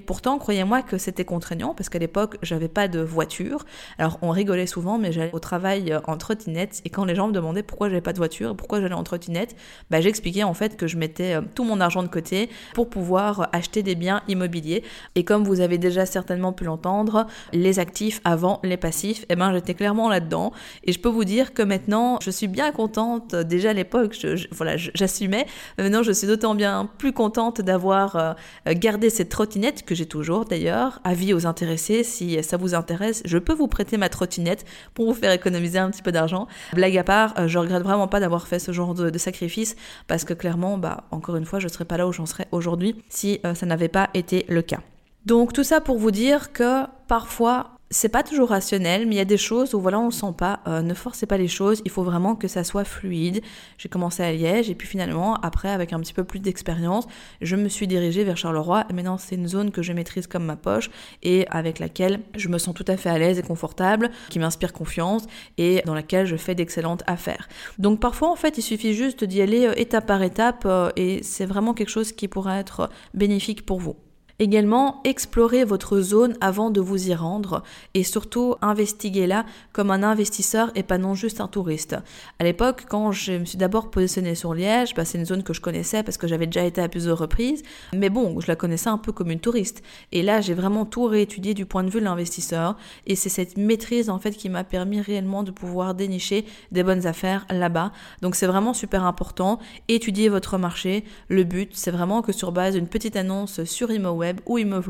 Pourtant, 0.06 0.38
croyez-moi 0.38 0.82
que 0.82 0.98
c'était 0.98 1.26
contraignant 1.26 1.74
parce 1.74 1.90
qu'à 1.90 2.00
l'époque, 2.00 2.38
j'avais 2.42 2.68
pas 2.68 2.88
de 2.88 3.00
voiture. 3.00 3.66
Alors, 3.98 4.18
on 4.22 4.30
rigolait 4.30 4.68
souvent, 4.68 4.98
mais 4.98 5.12
j'allais 5.12 5.34
au 5.34 5.40
travail 5.40 5.92
euh, 5.92 6.00
en 6.08 6.18
trottinette 6.18 6.82
et 6.86 6.90
quand 6.90 7.06
les 7.06 7.16
gens 7.16 7.28
me 7.28 7.34
demandaient 7.34 7.64
pourquoi 7.64 7.90
j'avais 7.90 8.02
pas 8.02 8.14
de 8.14 8.18
voiture, 8.18 8.56
pourquoi 8.56 8.82
j'allais 8.82 8.94
en 8.94 9.04
trottinette, 9.04 9.56
bah, 9.90 10.02
j'expliquais 10.02 10.44
en 10.44 10.54
fait 10.54 10.78
que 10.78 10.88
je 10.88 10.98
mettais 10.98 11.36
euh, 11.36 11.42
tout 11.56 11.64
mon 11.64 11.80
argent 11.80 12.04
de 12.04 12.08
côté 12.08 12.50
pour 12.74 12.90
pouvoir 12.90 13.50
acheter 13.54 13.84
des 13.84 13.96
biens 13.96 14.22
immobiliers. 14.28 14.84
Et 15.16 15.24
comme 15.24 15.44
vous 15.44 15.62
avez 15.62 15.78
déjà 15.78 16.06
certainement 16.06 16.54
pu 16.54 16.64
l'entendre, 16.64 17.28
les 17.54 17.80
actifs 17.80 18.22
avant 18.24 18.60
les 18.64 18.78
passifs, 18.78 19.26
eh 19.30 19.36
ben, 19.36 19.54
j'étais 19.54 19.74
clairement 19.74 20.10
là-dedans. 20.10 20.52
Et 20.84 20.92
je 20.92 21.00
peux 21.00 21.10
vous 21.10 21.26
dire 21.26 21.54
que 21.54 21.62
maintenant, 21.62 22.20
je 22.22 22.32
suis 22.32 22.48
bien 22.48 22.72
contente. 22.72 23.36
Déjà 23.36 23.72
à 23.72 23.74
l'époque, 23.74 24.16
je, 24.20 24.48
voilà, 24.52 24.78
j'assumais. 24.78 25.46
Maintenant, 25.78 26.04
je 26.04 26.12
suis 26.12 26.28
d'autant 26.28 26.56
bien 26.56 26.90
plus 26.98 27.14
contente 27.14 27.62
d'avoir 27.62 28.16
euh, 28.16 28.34
gardé 28.68 29.10
cette 29.10 29.30
trottinette 29.30 29.84
j'ai 29.96 30.06
toujours 30.06 30.46
d'ailleurs. 30.46 31.00
Avis 31.04 31.34
aux 31.34 31.46
intéressés, 31.46 32.04
si 32.04 32.42
ça 32.44 32.58
vous 32.58 32.76
intéresse, 32.76 33.22
je 33.26 33.38
peux 33.38 33.54
vous 33.54 33.68
prêter 33.68 33.98
ma 33.98 34.10
trottinette 34.10 34.66
pour 34.94 35.06
vous 35.06 35.14
faire 35.14 35.32
économiser 35.32 35.80
un 35.80 35.90
petit 35.90 36.02
peu 36.02 36.12
d'argent. 36.12 36.48
Blague 36.74 36.98
à 36.98 37.04
part, 37.04 37.34
euh, 37.38 37.48
je 37.48 37.58
regrette 37.58 37.84
vraiment 37.84 38.08
pas 38.08 38.20
d'avoir 38.20 38.48
fait 38.48 38.60
ce 38.60 38.72
genre 38.72 38.94
de, 38.94 39.18
sacrifice 39.18 39.76
parce 40.08 40.24
que 40.24 40.34
clairement, 40.34 40.78
bah, 40.78 41.04
encore 41.12 41.36
une 41.36 41.46
fois, 41.46 41.60
je 41.60 41.68
serais 41.68 41.86
pas 41.86 41.98
là 41.98 42.08
où 42.08 42.12
j'en 42.12 42.26
serais 42.26 42.48
aujourd'hui 42.52 42.96
si 43.10 43.40
euh, 43.46 43.54
ça 43.54 43.66
n'avait 43.66 43.88
pas 43.88 44.10
été 44.14 44.46
le 44.48 44.62
cas. 44.62 44.80
Donc 45.26 45.54
tout 45.54 45.64
ça 45.64 45.82
pour 45.82 45.98
vous 46.00 46.12
dire 46.12 46.52
que 46.52 46.86
parfois 47.08 47.72
c'est 47.92 48.10
pas 48.10 48.24
toujours 48.24 48.50
rationnel, 48.50 49.06
mais 49.06 49.16
il 49.16 49.18
y 49.18 49.22
a 49.22 49.26
des 49.26 49.38
choses 49.38 49.74
où 49.74 49.82
voilà, 49.82 50.00
on 50.00 50.12
sent 50.12 50.34
pas. 50.38 50.62
Euh, 50.66 50.82
ne 50.82 50.94
forcez 50.94 51.26
pas 51.26 51.38
les 51.38 51.50
choses. 51.50 51.82
Il 51.84 51.92
faut 51.92 52.04
vraiment 52.04 52.36
que 52.36 52.48
ça 52.48 52.64
soit 52.64 52.86
fluide. 52.86 53.42
J'ai 53.78 53.90
commencé 53.90 54.24
à 54.24 54.32
Liège 54.32 54.70
et 54.70 54.76
puis 54.76 54.88
finalement, 54.88 55.36
après, 55.36 55.70
avec 55.70 55.92
un 55.92 56.00
petit 56.00 56.14
peu 56.14 56.24
plus 56.24 56.40
d'expérience, 56.40 57.06
je 57.42 57.56
me 57.58 57.68
suis 57.68 57.88
dirigée 57.88 58.24
vers 58.24 58.38
Charleroi. 58.38 58.86
Et 58.90 58.94
maintenant, 58.94 59.18
c'est 59.18 59.36
une 59.36 59.48
zone 59.48 59.72
que 59.72 59.82
je 59.82 59.92
maîtrise 59.92 60.26
comme 60.26 60.46
ma 60.46 60.56
poche 60.56 60.90
et 61.22 61.46
avec 61.50 61.80
laquelle 61.80 62.22
je 62.36 62.48
me 62.48 62.58
sens 62.58 62.74
tout 62.74 62.86
à 62.88 62.96
fait 62.96 63.10
à 63.10 63.20
l'aise 63.20 63.38
et 63.38 63.44
confortable, 63.44 64.10
qui 64.30 64.40
m'inspire 64.40 64.72
confiance 64.72 65.26
et 65.58 65.82
dans 65.86 65.94
laquelle 65.94 66.26
je 66.26 66.38
fais 66.38 66.56
d'excellentes 66.56 67.04
affaires. 67.08 67.50
Donc 67.78 68.00
parfois, 68.00 68.32
en 68.32 68.38
fait, 68.38 68.58
il 68.58 68.62
suffit 68.62 68.94
juste 68.94 69.26
d'y 69.26 69.42
aller 69.42 69.68
euh, 69.68 69.74
étape 69.76 70.08
par 70.08 70.24
étape 70.24 70.64
euh, 70.66 70.92
et 70.96 71.22
c'est 71.24 71.46
vraiment 71.46 71.74
quelque 71.74 71.90
chose 71.90 72.14
qui 72.14 72.30
pourrait 72.30 72.60
être 72.60 72.90
bénéfique 73.14 73.66
pour 73.66 73.80
vous. 73.80 73.98
Également, 74.42 75.02
explorez 75.04 75.66
votre 75.66 76.02
zone 76.02 76.36
avant 76.42 76.72
de 76.72 76.82
vous 76.82 77.10
y 77.10 77.14
rendre 77.14 77.62
et 77.94 78.04
surtout 78.04 78.56
investiguez-la 78.64 79.46
comme 79.72 79.92
un 79.92 80.02
investisseur 80.02 80.72
et 80.74 80.82
pas 80.82 80.98
non 80.98 81.14
juste 81.14 81.42
un 81.42 81.48
touriste. 81.48 81.96
À 82.40 82.44
l'époque, 82.44 82.86
quand 82.90 83.12
je 83.12 83.34
me 83.34 83.46
suis 83.46 83.60
d'abord 83.60 83.92
positionnée 83.92 84.34
sur 84.34 84.56
Liège, 84.56 84.96
bah, 84.96 85.06
c'est 85.06 85.20
une 85.20 85.28
zone 85.28 85.44
que 85.44 85.54
je 85.54 85.62
connaissais 85.62 86.02
parce 86.02 86.18
que 86.18 86.26
j'avais 86.26 86.48
déjà 86.48 86.64
été 86.66 86.82
à 86.82 86.90
plusieurs 86.90 87.20
reprises, 87.20 87.62
mais 87.94 88.10
bon, 88.10 88.40
je 88.40 88.48
la 88.48 88.56
connaissais 88.56 88.90
un 88.90 88.98
peu 88.98 89.12
comme 89.12 89.30
une 89.30 89.40
touriste. 89.40 89.84
Et 90.12 90.24
là, 90.24 90.42
j'ai 90.42 90.56
vraiment 90.56 90.88
tout 90.88 91.04
réétudié 91.04 91.54
du 91.54 91.68
point 91.68 91.84
de 91.84 91.92
vue 91.92 92.00
de 92.00 92.06
l'investisseur 92.06 92.78
et 93.06 93.16
c'est 93.16 93.30
cette 93.30 93.58
maîtrise 93.58 94.10
en 94.10 94.18
fait 94.18 94.32
qui 94.32 94.50
m'a 94.50 94.64
permis 94.64 95.02
réellement 95.02 95.44
de 95.44 95.52
pouvoir 95.52 95.94
dénicher 95.94 96.46
des 96.72 96.82
bonnes 96.82 97.06
affaires 97.06 97.46
là-bas. 97.52 97.92
Donc 98.24 98.34
c'est 98.34 98.48
vraiment 98.48 98.74
super 98.74 99.04
important. 99.04 99.60
Étudiez 99.88 100.30
votre 100.30 100.58
marché. 100.58 101.06
Le 101.28 101.44
but, 101.44 101.74
c'est 101.76 101.92
vraiment 101.92 102.24
que 102.24 102.32
sur 102.32 102.52
base 102.52 102.74
d'une 102.74 102.88
petite 102.88 103.16
annonce 103.16 103.64
sur 103.66 103.92
ImoWeb, 103.92 104.31
ou 104.46 104.58
immeuble 104.58 104.82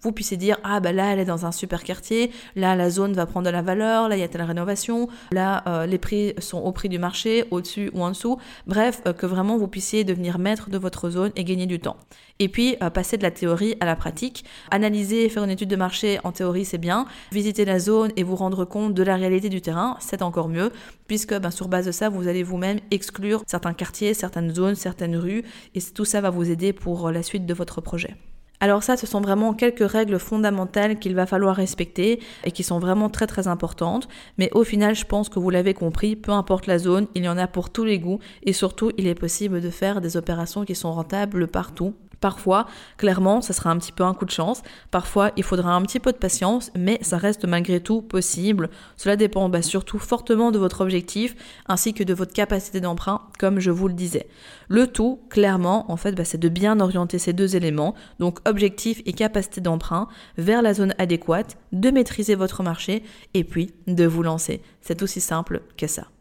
vous 0.00 0.12
puissiez 0.12 0.36
dire 0.36 0.58
ah 0.64 0.80
bah 0.80 0.92
là 0.92 1.12
elle 1.12 1.18
est 1.18 1.24
dans 1.24 1.46
un 1.46 1.52
super 1.52 1.82
quartier, 1.82 2.30
là 2.56 2.74
la 2.76 2.90
zone 2.90 3.12
va 3.12 3.26
prendre 3.26 3.46
de 3.46 3.50
la 3.50 3.62
valeur, 3.62 4.08
là 4.08 4.16
il 4.16 4.20
y 4.20 4.22
a 4.22 4.28
telle 4.28 4.42
rénovation, 4.42 5.08
là 5.32 5.62
euh, 5.66 5.86
les 5.86 5.98
prix 5.98 6.34
sont 6.38 6.58
au 6.58 6.72
prix 6.72 6.88
du 6.88 6.98
marché, 6.98 7.44
au-dessus 7.50 7.90
ou 7.94 8.02
en 8.02 8.10
dessous. 8.10 8.38
Bref, 8.66 9.02
euh, 9.06 9.12
que 9.12 9.26
vraiment 9.26 9.56
vous 9.56 9.68
puissiez 9.68 10.04
devenir 10.04 10.38
maître 10.38 10.70
de 10.70 10.78
votre 10.78 11.10
zone 11.10 11.30
et 11.36 11.44
gagner 11.44 11.66
du 11.66 11.80
temps. 11.80 11.96
Et 12.38 12.48
puis 12.48 12.76
euh, 12.82 12.90
passer 12.90 13.16
de 13.16 13.22
la 13.22 13.30
théorie 13.30 13.76
à 13.80 13.86
la 13.86 13.96
pratique, 13.96 14.44
analyser, 14.70 15.28
faire 15.28 15.44
une 15.44 15.50
étude 15.50 15.68
de 15.68 15.76
marché 15.76 16.18
en 16.24 16.32
théorie 16.32 16.64
c'est 16.64 16.78
bien, 16.78 17.06
visiter 17.32 17.64
la 17.64 17.78
zone 17.78 18.10
et 18.16 18.22
vous 18.22 18.36
rendre 18.36 18.64
compte 18.64 18.94
de 18.94 19.02
la 19.02 19.16
réalité 19.16 19.48
du 19.48 19.60
terrain 19.60 19.96
c'est 20.00 20.22
encore 20.22 20.48
mieux 20.48 20.72
puisque 21.06 21.38
ben, 21.38 21.50
sur 21.50 21.68
base 21.68 21.86
de 21.86 21.92
ça 21.92 22.08
vous 22.08 22.28
allez 22.28 22.42
vous-même 22.42 22.80
exclure 22.90 23.42
certains 23.46 23.74
quartiers, 23.74 24.14
certaines 24.14 24.54
zones, 24.54 24.74
certaines 24.74 25.16
rues 25.16 25.44
et 25.74 25.80
tout 25.80 26.04
ça 26.04 26.20
va 26.20 26.30
vous 26.30 26.50
aider 26.50 26.72
pour 26.72 27.10
la 27.10 27.22
suite 27.22 27.46
de 27.46 27.54
votre 27.54 27.80
projet. 27.80 28.16
Alors 28.64 28.82
ça, 28.82 28.96
ce 28.96 29.06
sont 29.06 29.20
vraiment 29.20 29.52
quelques 29.52 29.86
règles 29.86 30.18
fondamentales 30.18 30.98
qu'il 30.98 31.14
va 31.14 31.26
falloir 31.26 31.54
respecter 31.54 32.20
et 32.44 32.50
qui 32.50 32.62
sont 32.62 32.78
vraiment 32.78 33.10
très 33.10 33.26
très 33.26 33.46
importantes. 33.46 34.08
Mais 34.38 34.48
au 34.54 34.64
final, 34.64 34.94
je 34.94 35.04
pense 35.04 35.28
que 35.28 35.38
vous 35.38 35.50
l'avez 35.50 35.74
compris, 35.74 36.16
peu 36.16 36.32
importe 36.32 36.66
la 36.66 36.78
zone, 36.78 37.06
il 37.14 37.24
y 37.24 37.28
en 37.28 37.36
a 37.36 37.46
pour 37.46 37.68
tous 37.68 37.84
les 37.84 37.98
goûts 37.98 38.20
et 38.42 38.54
surtout, 38.54 38.90
il 38.96 39.06
est 39.06 39.14
possible 39.14 39.60
de 39.60 39.68
faire 39.68 40.00
des 40.00 40.16
opérations 40.16 40.64
qui 40.64 40.74
sont 40.74 40.94
rentables 40.94 41.46
partout 41.46 41.92
Parfois, 42.20 42.66
clairement, 42.96 43.40
ça 43.40 43.52
sera 43.52 43.70
un 43.70 43.78
petit 43.78 43.92
peu 43.92 44.04
un 44.04 44.14
coup 44.14 44.24
de 44.24 44.30
chance. 44.30 44.62
Parfois, 44.90 45.32
il 45.36 45.42
faudra 45.42 45.74
un 45.74 45.82
petit 45.82 46.00
peu 46.00 46.12
de 46.12 46.18
patience, 46.18 46.70
mais 46.76 46.98
ça 47.02 47.16
reste 47.16 47.44
malgré 47.44 47.80
tout 47.80 48.02
possible. 48.02 48.70
Cela 48.96 49.16
dépend 49.16 49.48
bah, 49.48 49.62
surtout 49.62 49.98
fortement 49.98 50.50
de 50.50 50.58
votre 50.58 50.80
objectif 50.80 51.34
ainsi 51.66 51.94
que 51.94 52.04
de 52.04 52.14
votre 52.14 52.32
capacité 52.32 52.80
d'emprunt, 52.80 53.22
comme 53.38 53.60
je 53.60 53.70
vous 53.70 53.88
le 53.88 53.94
disais. 53.94 54.26
Le 54.68 54.86
tout, 54.86 55.20
clairement, 55.28 55.90
en 55.90 55.96
fait, 55.96 56.12
bah, 56.12 56.24
c'est 56.24 56.38
de 56.38 56.48
bien 56.48 56.80
orienter 56.80 57.18
ces 57.18 57.32
deux 57.32 57.56
éléments, 57.56 57.94
donc 58.18 58.38
objectif 58.48 59.02
et 59.06 59.12
capacité 59.12 59.60
d'emprunt, 59.60 60.08
vers 60.38 60.62
la 60.62 60.74
zone 60.74 60.94
adéquate, 60.98 61.56
de 61.72 61.90
maîtriser 61.90 62.34
votre 62.34 62.62
marché 62.62 63.02
et 63.34 63.44
puis 63.44 63.74
de 63.86 64.04
vous 64.04 64.22
lancer. 64.22 64.62
C'est 64.80 65.02
aussi 65.02 65.20
simple 65.20 65.62
que 65.76 65.86
ça. 65.86 66.13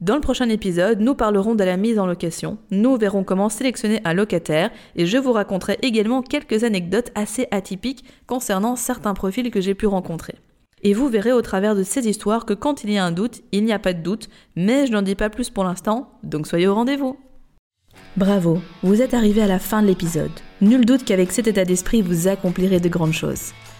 Dans 0.00 0.14
le 0.14 0.20
prochain 0.20 0.48
épisode, 0.48 1.00
nous 1.00 1.16
parlerons 1.16 1.56
de 1.56 1.64
la 1.64 1.76
mise 1.76 1.98
en 1.98 2.06
location, 2.06 2.58
nous 2.70 2.96
verrons 2.96 3.24
comment 3.24 3.48
sélectionner 3.48 4.00
un 4.04 4.14
locataire 4.14 4.70
et 4.94 5.06
je 5.06 5.18
vous 5.18 5.32
raconterai 5.32 5.76
également 5.82 6.22
quelques 6.22 6.62
anecdotes 6.62 7.10
assez 7.16 7.48
atypiques 7.50 8.04
concernant 8.28 8.76
certains 8.76 9.14
profils 9.14 9.50
que 9.50 9.60
j'ai 9.60 9.74
pu 9.74 9.88
rencontrer. 9.88 10.36
Et 10.84 10.94
vous 10.94 11.08
verrez 11.08 11.32
au 11.32 11.42
travers 11.42 11.74
de 11.74 11.82
ces 11.82 12.06
histoires 12.06 12.46
que 12.46 12.54
quand 12.54 12.84
il 12.84 12.92
y 12.92 12.98
a 12.98 13.04
un 13.04 13.10
doute, 13.10 13.42
il 13.50 13.64
n'y 13.64 13.72
a 13.72 13.80
pas 13.80 13.92
de 13.92 14.00
doute, 14.00 14.28
mais 14.54 14.86
je 14.86 14.92
n'en 14.92 15.02
dis 15.02 15.16
pas 15.16 15.30
plus 15.30 15.50
pour 15.50 15.64
l'instant, 15.64 16.12
donc 16.22 16.46
soyez 16.46 16.68
au 16.68 16.76
rendez-vous. 16.76 17.16
Bravo, 18.16 18.60
vous 18.84 19.02
êtes 19.02 19.14
arrivé 19.14 19.42
à 19.42 19.48
la 19.48 19.58
fin 19.58 19.82
de 19.82 19.88
l'épisode. 19.88 20.30
Nul 20.60 20.84
doute 20.84 21.04
qu'avec 21.04 21.32
cet 21.32 21.48
état 21.48 21.64
d'esprit, 21.64 22.02
vous 22.02 22.28
accomplirez 22.28 22.78
de 22.78 22.88
grandes 22.88 23.12
choses. 23.12 23.52